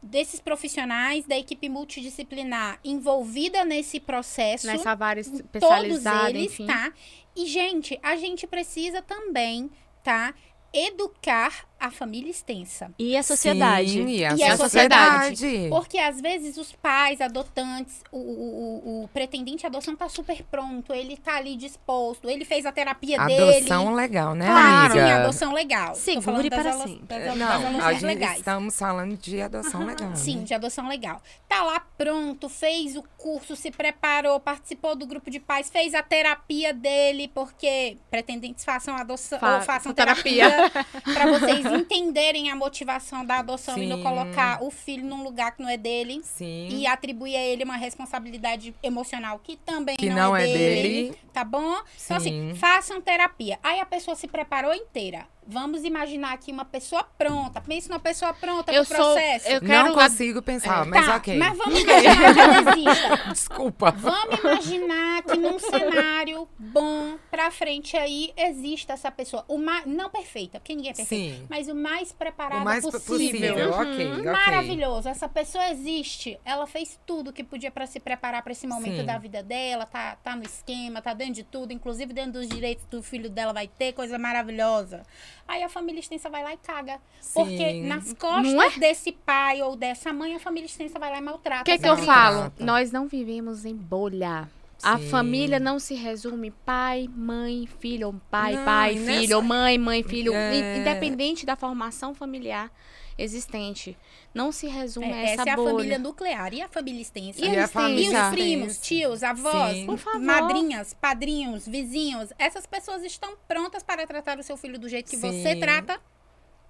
[0.02, 6.66] desses profissionais da equipe multidisciplinar envolvida nesse processo Nessa vara todos especializada, eles, enfim.
[6.66, 6.94] tá?
[7.36, 9.70] E, gente, a gente precisa também,
[10.04, 10.34] tá?
[10.74, 12.92] Educar a família extensa.
[13.00, 13.90] E a sociedade.
[13.92, 15.68] Sim, e a, E a sociedade.
[15.70, 20.44] Porque às vezes os pais adotantes, o, o, o, o pretendente à adoção tá super
[20.44, 23.96] pronto, ele tá ali disposto, ele fez a terapia Adoção dele.
[23.96, 25.16] legal, né, Claro, sim, amiga?
[25.24, 25.96] adoção legal.
[25.96, 27.06] Segure das para sempre.
[27.08, 28.38] Das, É, das Não, a gente legais.
[28.40, 30.16] estamos falando de adoção legal.
[30.16, 30.44] Sim, né?
[30.44, 31.22] de adoção legal.
[31.48, 36.02] Tá lá pronto, fez o curso, se preparou, participou do grupo de pais, fez a
[36.04, 40.50] terapia dele, porque pretendentes façam adoção Fa- ou façam terapia.
[40.50, 44.04] terapia para vocês entenderem a motivação da adoção e não Sim.
[44.04, 46.68] colocar o filho num lugar que não é dele Sim.
[46.70, 50.82] e atribuir a ele uma responsabilidade emocional que também Que não, não é, é dele,
[50.82, 51.18] dele.
[51.34, 51.76] Tá bom?
[52.04, 52.56] Então, assim, Sim.
[52.56, 53.60] façam terapia.
[53.64, 55.28] Aí a pessoa se preparou inteira.
[55.52, 57.60] Vamos imaginar aqui uma pessoa pronta.
[57.60, 59.14] Pense numa pessoa pronta Eu pro sou.
[59.14, 59.48] processo.
[59.50, 59.94] Eu Não quero.
[59.94, 61.38] consigo pensar, mas tá, ok.
[61.38, 63.18] mas vamos imaginar que ela exista.
[63.34, 63.92] Desculpa.
[63.92, 69.44] Vamos imaginar que num cenário bom pra frente aí exista essa pessoa.
[69.48, 71.48] O mais, não perfeita, porque ninguém é perfeito, Sim.
[71.50, 73.18] mas o mais preparado O mais possível.
[73.56, 73.72] possível.
[73.72, 74.24] Ok, ok.
[74.32, 75.10] Maravilhoso.
[75.10, 76.40] Essa pessoa existe.
[76.46, 79.06] Ela fez tudo que podia pra se preparar pra esse momento Sim.
[79.06, 79.88] da vida dela.
[79.88, 81.74] Tá, tá no esquema, tá dentro de tudo.
[81.74, 85.04] Inclusive dentro dos direitos do filho dela vai ter coisa maravilhosa.
[85.50, 87.00] Aí a família extensa vai lá e caga.
[87.34, 87.88] Porque Sim.
[87.88, 88.80] nas costas é?
[88.80, 91.62] desse pai ou dessa mãe, a família extensa vai lá e maltrata.
[91.62, 92.54] O que, que eu falo?
[92.60, 94.48] Nós não vivemos em bolha.
[94.84, 95.10] A Sim.
[95.10, 99.78] família não se resume pai, mãe, filho, ou pai, Não, pai, nessa- filho, ou mãe,
[99.78, 100.34] mãe, filho.
[100.34, 100.56] É.
[100.78, 102.72] In- Independente da formação familiar
[103.18, 103.98] existente.
[104.34, 105.72] Não se resume a É, essa, essa é a bolha.
[105.72, 106.54] família nuclear.
[106.54, 107.40] E a família extensa?
[107.44, 109.86] E E a a família E os primos, tios, avós, Sim.
[109.86, 110.20] Por favor.
[110.22, 112.32] madrinhas, padrinhos, vizinhos.
[112.38, 115.60] Essas pessoas estão prontas para tratar o seu filho do jeito que você Sim.
[115.60, 116.00] trata.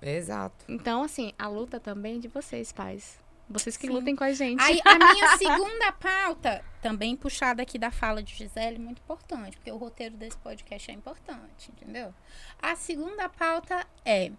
[0.02, 0.66] Exato.
[0.70, 3.18] Então, assim, a luta também é de vocês, pais.
[3.50, 3.94] Vocês que Sim.
[3.94, 4.62] lutem com a gente.
[4.62, 9.72] Aí, a minha segunda pauta, também puxada aqui da fala de Gisele, muito importante, porque
[9.72, 12.14] o roteiro desse podcast é importante, entendeu?
[12.62, 14.32] A segunda pauta é.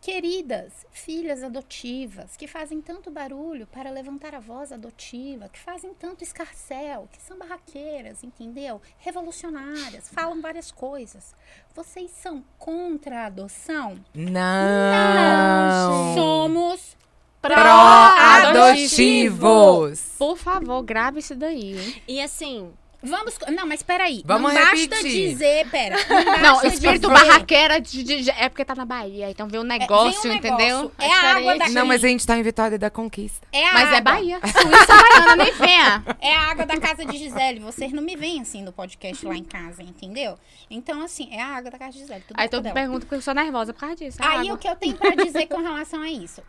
[0.00, 6.22] Queridas filhas adotivas que fazem tanto barulho para levantar a voz adotiva, que fazem tanto
[6.22, 8.80] escarcel, que são barraqueiras, entendeu?
[8.98, 11.34] Revolucionárias, falam várias coisas.
[11.74, 13.98] Vocês são contra a adoção?
[14.14, 16.14] Não.
[16.14, 16.96] Somos
[17.42, 20.00] Pró-adotivos.
[20.18, 21.76] Por favor, grave isso daí.
[21.78, 22.02] hein?
[22.08, 22.70] E assim,
[23.10, 23.38] Vamos.
[23.54, 24.22] Não, mas peraí.
[24.24, 25.28] Vamos não basta repetir.
[25.30, 25.68] dizer.
[25.70, 25.96] Pera.
[26.42, 29.58] Não, basta espírito dizer- barraqueira de, de- de- é porque tá na Bahia, então vê
[29.58, 30.58] um negócio, vem um entendeu?
[30.78, 30.92] negócio.
[30.98, 31.74] É a água diferente.
[31.74, 33.46] da- Não, mas a gente tá em Vitória da Conquista.
[33.52, 34.00] É a Mas é água.
[34.00, 34.40] Bahia.
[34.46, 36.04] Suíça baiana, nem venha.
[36.20, 37.60] É a água da casa de Gisele.
[37.60, 40.38] Vocês não me veem assim no podcast lá em casa, entendeu?
[40.70, 42.24] Então, assim, é a água da casa de Gisele.
[42.26, 44.22] Tudo Aí todo mundo pergunta porque eu sou nervosa por causa disso.
[44.22, 44.54] é Aí água.
[44.54, 46.42] o que eu tenho pra dizer com relação a isso?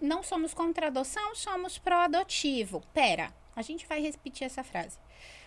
[0.00, 2.82] Não somos contra adoção, somos pró-adotivo.
[2.92, 4.96] Pera, a gente vai repetir essa frase.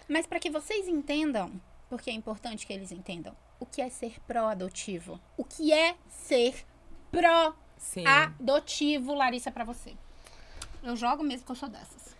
[0.07, 1.51] Mas para que vocês entendam,
[1.89, 5.19] porque é importante que eles entendam, o que é ser pró-adotivo?
[5.37, 6.65] O que é ser
[7.11, 9.93] pró-adotivo, Larissa, pra você?
[10.83, 12.15] Eu jogo mesmo que eu sou dessas.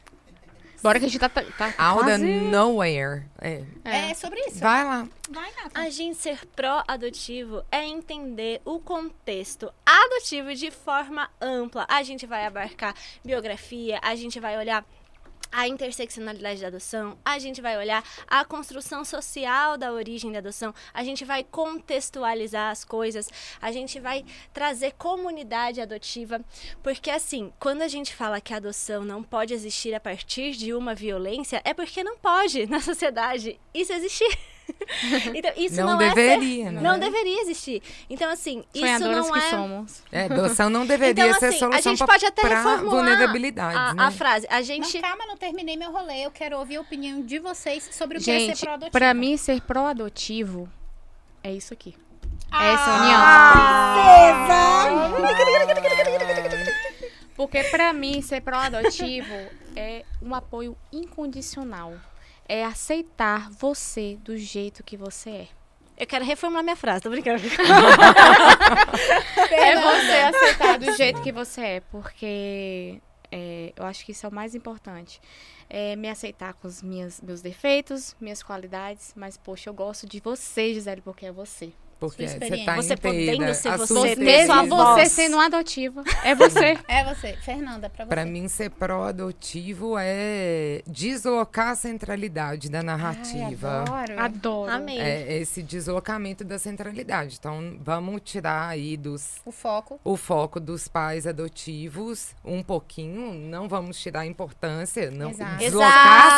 [0.81, 2.25] Bora que a gente tá, tá Out of quase...
[2.25, 3.25] nowhere.
[3.41, 3.63] É.
[3.83, 4.59] É, sobre isso.
[4.59, 5.07] Vai lá.
[5.31, 5.79] Vai, Nata.
[5.79, 11.87] a gente ser pró-adotivo é entender o contexto adotivo de forma ampla.
[11.89, 12.93] A gente vai abarcar
[13.23, 14.85] biografia, a gente vai olhar
[15.55, 20.73] a interseccionalidade da adoção, a gente vai olhar a construção social da origem da adoção,
[20.93, 23.29] a gente vai contextualizar as coisas,
[23.61, 26.41] a gente vai trazer comunidade adotiva,
[26.83, 30.73] porque assim, quando a gente fala que a adoção não pode existir a partir de
[30.73, 34.54] uma violência, é porque não pode na sociedade isso existir.
[35.33, 36.81] então, isso Não não, é ser- deveria, né?
[36.81, 37.81] não deveria existir.
[38.09, 39.49] Então, assim, isso não que é.
[39.49, 40.03] somos.
[40.11, 42.41] É, adoção não deveria Então, ser assim, solução a gente pra, pode até
[42.83, 44.03] vulnerabilidades, a, né?
[44.03, 44.47] a frase.
[44.49, 44.99] A Não, gente.
[44.99, 46.25] calma, não terminei meu rolê.
[46.25, 48.91] Eu quero ouvir a opinião de vocês sobre o que é ser Gente, pró-adotivo.
[48.91, 50.69] pra mim, ser pró-adotivo
[51.43, 51.95] é isso aqui.
[52.51, 53.21] Ah, É essa união.
[57.35, 59.33] Porque pra mim, ser pró-adotivo
[59.75, 61.93] é um apoio incondicional.
[62.47, 65.47] É aceitar você do jeito que você é.
[65.97, 67.41] Eu quero reformular minha frase, tô brincando.
[69.51, 72.99] É você aceitar do jeito que você é, porque
[73.31, 75.21] é, eu acho que isso é o mais importante.
[75.69, 80.19] É me aceitar com os minhas, meus defeitos, minhas qualidades, mas, poxa, eu gosto de
[80.19, 81.73] você, Gisele, porque é você.
[81.99, 82.65] Porque você experiência.
[82.65, 84.65] tá Você podendo ser a você, sua ter Mesmo sua experiência.
[84.65, 84.67] você
[85.01, 85.11] voz.
[85.11, 86.77] sendo adotiva, é você.
[86.87, 87.33] É você.
[87.41, 88.09] Fernanda, pra você.
[88.09, 93.81] Pra mim, ser pró-adotivo é deslocar a centralidade da Ai, narrativa.
[93.81, 94.19] adoro.
[94.19, 94.71] Adoro.
[94.71, 94.99] Amei.
[94.99, 97.37] é esse deslocamento da centralidade.
[97.39, 99.99] Então, vamos tirar aí dos, O foco.
[100.03, 103.33] o foco dos pais adotivos um pouquinho.
[103.33, 105.09] Não vamos tirar a importância.
[105.11, 105.57] Não, Exato.
[105.57, 105.91] deslocar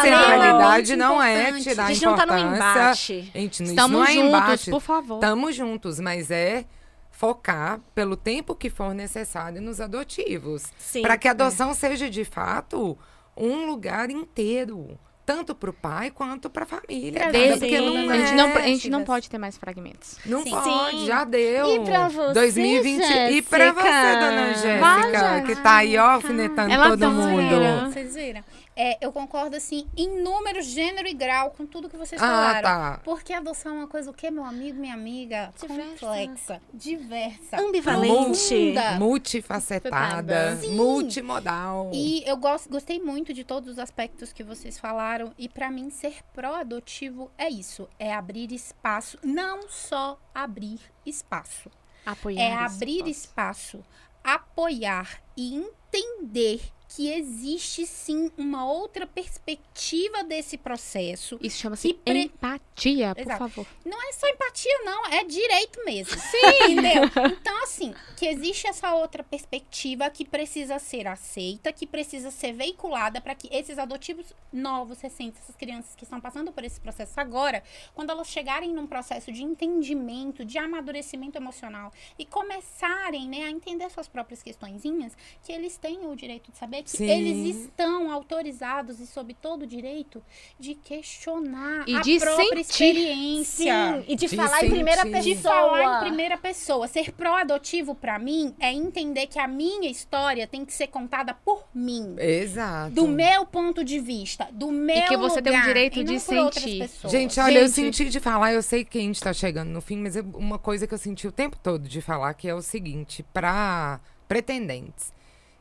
[0.04, 0.26] a Exato.
[0.28, 1.64] centralidade não é Importante.
[1.64, 2.56] tirar a a gente não tá importância.
[2.56, 3.32] embate.
[3.34, 4.70] Gente, Estamos não é juntos, embate.
[4.72, 5.16] por favor.
[5.16, 6.66] Estamos juntos, mas é
[7.12, 10.66] focar pelo tempo que for necessário nos adotivos.
[10.78, 11.02] Sim.
[11.02, 12.98] Para que a adoção seja de fato
[13.36, 17.22] um lugar inteiro, tanto para o pai quanto para a família.
[17.22, 17.60] Pra Desde sim.
[17.60, 20.18] porque não a, gente é, não, a gente não pode ter mais fragmentos.
[20.26, 20.52] não Sim.
[20.52, 21.06] pode, Sim.
[21.06, 21.76] já deu.
[21.76, 27.00] E pra você, 2020 e para você, dona Jéssica, que tá aí alfinetando Ela todo
[27.00, 27.92] tá mundo.
[27.92, 28.44] Vocês viram?
[28.80, 32.62] É, eu concordo, assim, em número, gênero e grau com tudo que vocês Ah, falaram.
[32.62, 33.02] tá.
[33.04, 35.52] Porque adoção é uma coisa, o que, meu amigo, minha amiga?
[35.60, 36.06] Diversa.
[36.06, 37.60] Complexa, diversa.
[37.60, 38.14] Ambivalente.
[38.48, 38.92] profunda.
[39.00, 40.76] Multifacetada, Sim.
[40.76, 41.90] multimodal.
[41.92, 45.34] E eu gosto, gostei muito de todos os aspectos que vocês falaram.
[45.40, 51.72] E pra mim, ser pró-adotivo é isso: é abrir espaço, não só abrir espaço,
[52.06, 52.42] Apoiar.
[52.44, 53.84] é abrir espaço,
[54.24, 61.38] apoiar e entender que existe sim uma outra perspectiva desse processo.
[61.42, 63.38] Isso chama-se pre- empatia, por Exato.
[63.40, 63.68] favor.
[63.86, 66.18] Não é só empatia, não, é direito mesmo.
[66.20, 67.04] Sim, entendeu?
[67.40, 73.20] Então, assim, que existe essa outra perspectiva que precisa ser aceita, que precisa ser veiculada
[73.22, 77.64] para que esses adotivos novos, recentes, essas crianças que estão passando por esse processo agora,
[77.94, 83.90] quando elas chegarem num processo de entendimento, de amadurecimento emocional e começarem, né, a entender
[83.92, 87.10] suas próprias questõezinhas, que eles tenham o direito de saber que Sim.
[87.10, 90.22] eles estão autorizados e sob todo o direito
[90.60, 92.60] de questionar E a de própria sentir.
[92.60, 93.94] experiência.
[93.98, 95.22] Sim, e de, De falar em primeira sentir.
[95.22, 95.54] De pessoa.
[95.54, 96.88] falar em primeira pessoa.
[96.88, 101.64] Ser pró-adotivo pra mim é entender que a minha história tem que ser contada por
[101.74, 102.16] mim.
[102.18, 102.92] Exato.
[102.94, 106.20] Do meu ponto de vista, do meu que você tem o lugar, direito e de
[106.20, 106.90] sentir.
[107.08, 107.98] Gente, olha, eu Gente.
[107.98, 110.58] senti de falar, eu sei que a gente tá chegando no fim, mas eu- uma
[110.60, 115.14] coisa que eu senti o tempo todo de falar que é o seguinte, pra pretendentes.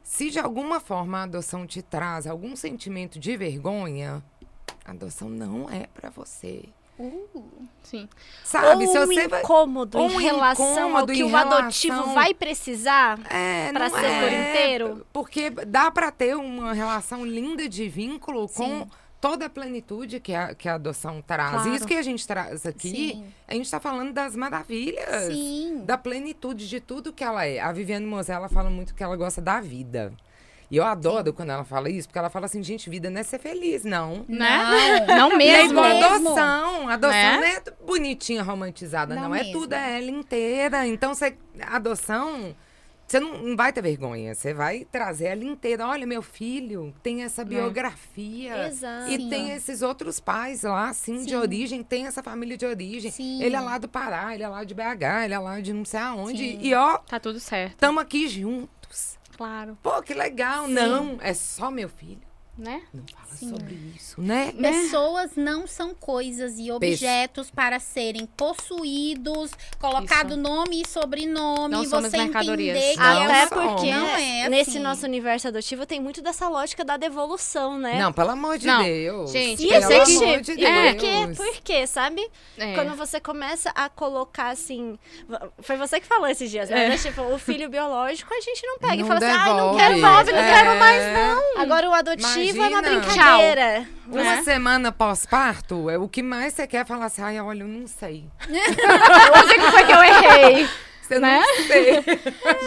[0.06, 4.22] Se de alguma forma a adoção te traz algum sentimento de vergonha,
[4.84, 6.62] a adoção não é pra você.
[6.96, 8.08] Uh, Sim.
[8.44, 11.24] Sabe, ou se um você vai incômodo ou em um relação ao incômodo que em
[11.24, 13.18] o adotivo vai precisar.
[13.28, 15.06] É, Pra não ser é, por inteiro?
[15.12, 18.90] Porque dá pra ter uma relação linda de vínculo com Sim.
[19.28, 21.50] Toda a plenitude que a, que a adoção traz.
[21.62, 21.74] Claro.
[21.74, 23.24] Isso que a gente traz aqui, Sim.
[23.48, 25.32] a gente tá falando das maravilhas.
[25.32, 25.82] sim.
[25.84, 27.58] Da plenitude de tudo que ela é.
[27.58, 30.12] A Viviane Mosella ela fala muito que ela gosta da vida.
[30.70, 33.22] E eu adoro quando ela fala isso, porque ela fala assim, gente, vida não é
[33.22, 34.24] ser feliz, não.
[34.28, 35.06] Né?
[35.06, 35.70] Não E é mesmo.
[35.70, 36.04] igual mesmo.
[36.28, 36.88] adoção.
[36.88, 37.36] Adoção Né?
[37.38, 39.22] não é bonitinha, romantizada, não.
[39.28, 39.52] Não É mesmo.
[39.60, 40.86] tudo, é ela inteira.
[40.86, 42.54] Então, você, adoção,
[43.06, 44.34] você não, não vai ter vergonha.
[44.34, 45.86] Você vai trazer ela inteira.
[45.86, 48.66] Olha, meu filho tem essa biografia.
[48.68, 49.10] Exato.
[49.10, 49.28] E Sim.
[49.28, 51.36] tem esses outros pais lá, assim, de Sim.
[51.36, 51.82] origem.
[51.82, 53.10] Tem essa família de origem.
[53.10, 53.42] Sim.
[53.42, 55.84] Ele é lá do Pará, ele é lá de BH, ele é lá de não
[55.84, 56.38] sei aonde.
[56.38, 56.58] Sim.
[56.60, 57.72] E, ó, Tá tudo certo.
[57.72, 59.16] estamos aqui juntos.
[59.36, 59.76] Claro.
[59.82, 60.66] Pô, que legal.
[60.66, 60.72] Sim.
[60.72, 62.20] Não, é só meu filho.
[62.58, 62.80] Né?
[62.94, 63.50] Não fala Sim.
[63.50, 64.50] sobre isso, né?
[64.54, 64.70] Né?
[64.72, 70.36] Pessoas não são coisas e objetos para serem possuídos, colocado Isso.
[70.38, 74.70] nome e sobrenome, Não e você entender que Não é Até porque não é nesse
[74.70, 74.78] assim.
[74.78, 77.98] nosso universo adotivo tem muito dessa lógica da devolução, né?
[78.00, 79.30] Não, pelo amor de Não, Deus.
[79.32, 80.72] gente, E pelo que- amor de E Deus.
[80.94, 81.34] por quê?
[81.36, 82.30] Por quê, sabe?
[82.56, 82.72] É.
[82.74, 84.98] Quando você começa a colocar assim.
[85.60, 86.94] Foi você que falou esses dias, né?
[86.94, 86.96] É.
[86.96, 89.76] Tipo, o filho biológico a gente não pega e Não fala assim, ai, não devolve.
[89.78, 90.78] quero devolve, não quero É.
[90.78, 91.60] mais, não.
[91.62, 93.86] Agora o adotivo é uma brincadeira.
[94.06, 94.42] Uma né?
[94.42, 98.24] semana pós-parto, é o que mais você quer falar assim, ai, olha, eu não sei.
[98.48, 100.68] Onde que foi que eu errei?
[101.02, 101.38] Você Né?
[101.40, 102.04] não sei.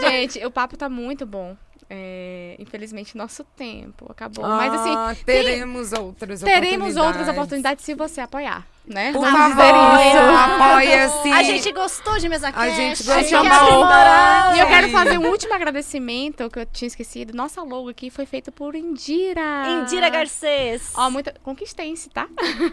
[0.00, 1.56] Gente, o papo tá muito bom.
[1.92, 4.46] É, infelizmente, nosso tempo acabou.
[4.46, 7.28] Mas assim, Ah, teremos outras teremos outras oportunidades.
[7.36, 9.12] oportunidades se você apoiar, né?
[9.12, 10.36] Por Vamos favor, dizer isso.
[10.36, 11.32] apoia sim.
[11.32, 13.38] A gente gostou de mesa gente a gente gostou.
[13.38, 14.56] aprimorar.
[14.56, 17.34] E eu quero fazer um último agradecimento que eu tinha esquecido.
[17.34, 19.40] Nossa logo aqui foi feita por Indira.
[19.82, 20.92] Indira Garcês.
[20.94, 21.32] Ó, muito...
[21.42, 22.28] conquistei-se, tá?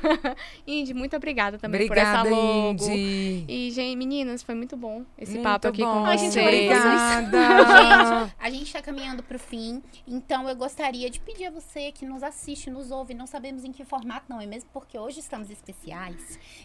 [0.65, 2.83] Indy, muito obrigada também Obrigada, por essa logo.
[2.83, 3.45] Indy.
[3.47, 5.93] E, gente, meninas, foi muito bom esse Muito papo aqui bom.
[5.93, 6.33] com Ai, vocês.
[6.33, 7.37] gente, Obrigada.
[7.67, 12.05] Gente, a gente tá caminhando pro fim, então eu gostaria de pedir a você que
[12.05, 14.69] nos assiste, nos ouve, não sabemos em que formato, não é mesmo?
[14.73, 16.06] Porque hoje estamos especiais.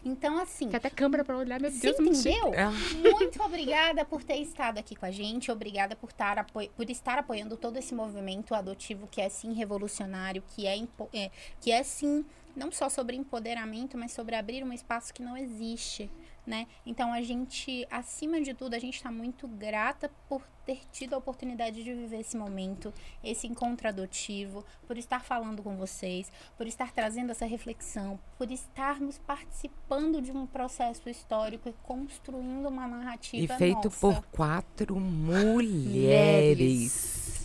[0.04, 2.28] Então, assim, Tem até câmera pra olhar, meu Você Deus, chique.
[2.28, 2.54] entendeu?
[2.54, 2.70] É.
[3.10, 5.50] Muito obrigada por ter estado aqui com a gente.
[5.50, 10.42] Obrigada por estar, apo- por estar apoiando todo esse movimento adotivo que é sim revolucionário,
[10.54, 10.76] que é,
[11.12, 12.24] é- que é sim
[12.54, 16.10] não só sobre empoderamento, mas sobre abrir um espaço que não existe.
[16.44, 16.66] Né?
[16.84, 21.18] Então a gente, acima de tudo, a gente está muito grata por ter tido a
[21.18, 22.92] oportunidade de viver esse momento,
[23.22, 29.18] esse encontro adotivo, por estar falando com vocês, por estar trazendo essa reflexão, por estarmos
[29.18, 34.00] participando de um processo histórico e construindo uma E narrativa feito nossa.
[34.00, 36.12] por quatro mulheres.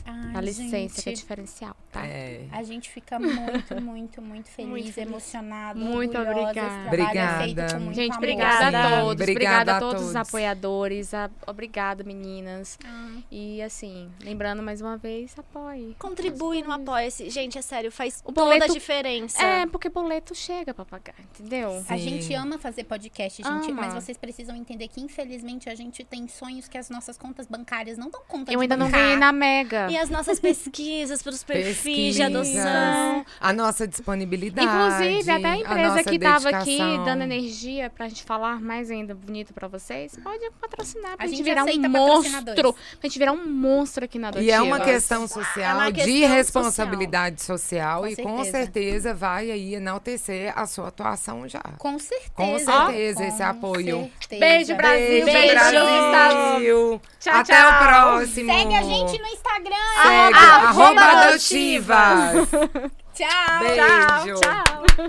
[0.10, 0.70] Ai, Dá licença,
[1.02, 2.06] que é gente, diferencial, tá?
[2.06, 2.46] É.
[2.52, 5.10] a gente fica muito, muito, muito feliz, Muito feliz.
[5.10, 6.52] emocionada, Muito orgulhosa.
[6.52, 6.90] Esse obrigada.
[6.90, 7.74] trabalho é feito Obrigada.
[7.74, 8.18] com muito Gente, amor.
[8.18, 9.12] obrigada a todos.
[9.22, 11.14] Obrigada Obrigada a a todos os apoiadores.
[11.14, 12.78] a- Obrigada, meninas.
[12.86, 15.96] Ah, E assim, lembrando mais uma vez, apoie.
[16.00, 17.30] Contribui no Apoia-se.
[17.30, 19.42] Gente, é sério, faz O toda boleto- a diferença.
[19.44, 21.84] É, porque boleto chega pra pagar, entendeu?
[21.90, 21.98] A Sim.
[21.98, 23.82] gente ama fazer podcast, gente, Ama.
[23.82, 27.98] mas vocês precisam entender que, infelizmente, a gente tem sonhos que as nossas contas bancárias
[27.98, 29.02] não dão conta Eu de ainda não bancar.
[29.02, 29.92] ganhei na Mega.
[29.92, 33.26] E as nossas pesquisas para os perfis de adoção.
[33.40, 34.68] A nossa disponibilidade.
[34.68, 38.90] Inclusive, até a a empresa nossa que estava aqui dando energia pra gente falar mais
[38.92, 42.74] ainda bonito pra vocês, pode patrocinar pra A gente, gente virar um monstro.
[42.74, 44.94] Pra gente virar um monstro aqui na E é uma Adotiva.
[44.94, 48.52] questão social, É uma de questão responsabilidade social, Com e com certeza.
[48.68, 51.62] certeza vai aí enaltecer a sua atuação já.
[51.78, 52.32] Com certeza.
[52.36, 54.12] Com certeza, esse Com apoio.
[54.20, 54.40] certeza.
[54.40, 55.26] Beijo, Brasil.
[55.26, 57.02] Beijo, Brasil.
[57.20, 57.70] Tchau, Até tchau.
[57.72, 58.52] o próximo.
[58.54, 59.87] Segue a gente no Instagram.
[60.02, 62.48] Segue, ah, arroba, arroba adotivas.
[63.18, 63.60] Tchau.
[63.62, 64.40] Beijo.
[64.40, 65.08] Tchau, tchau.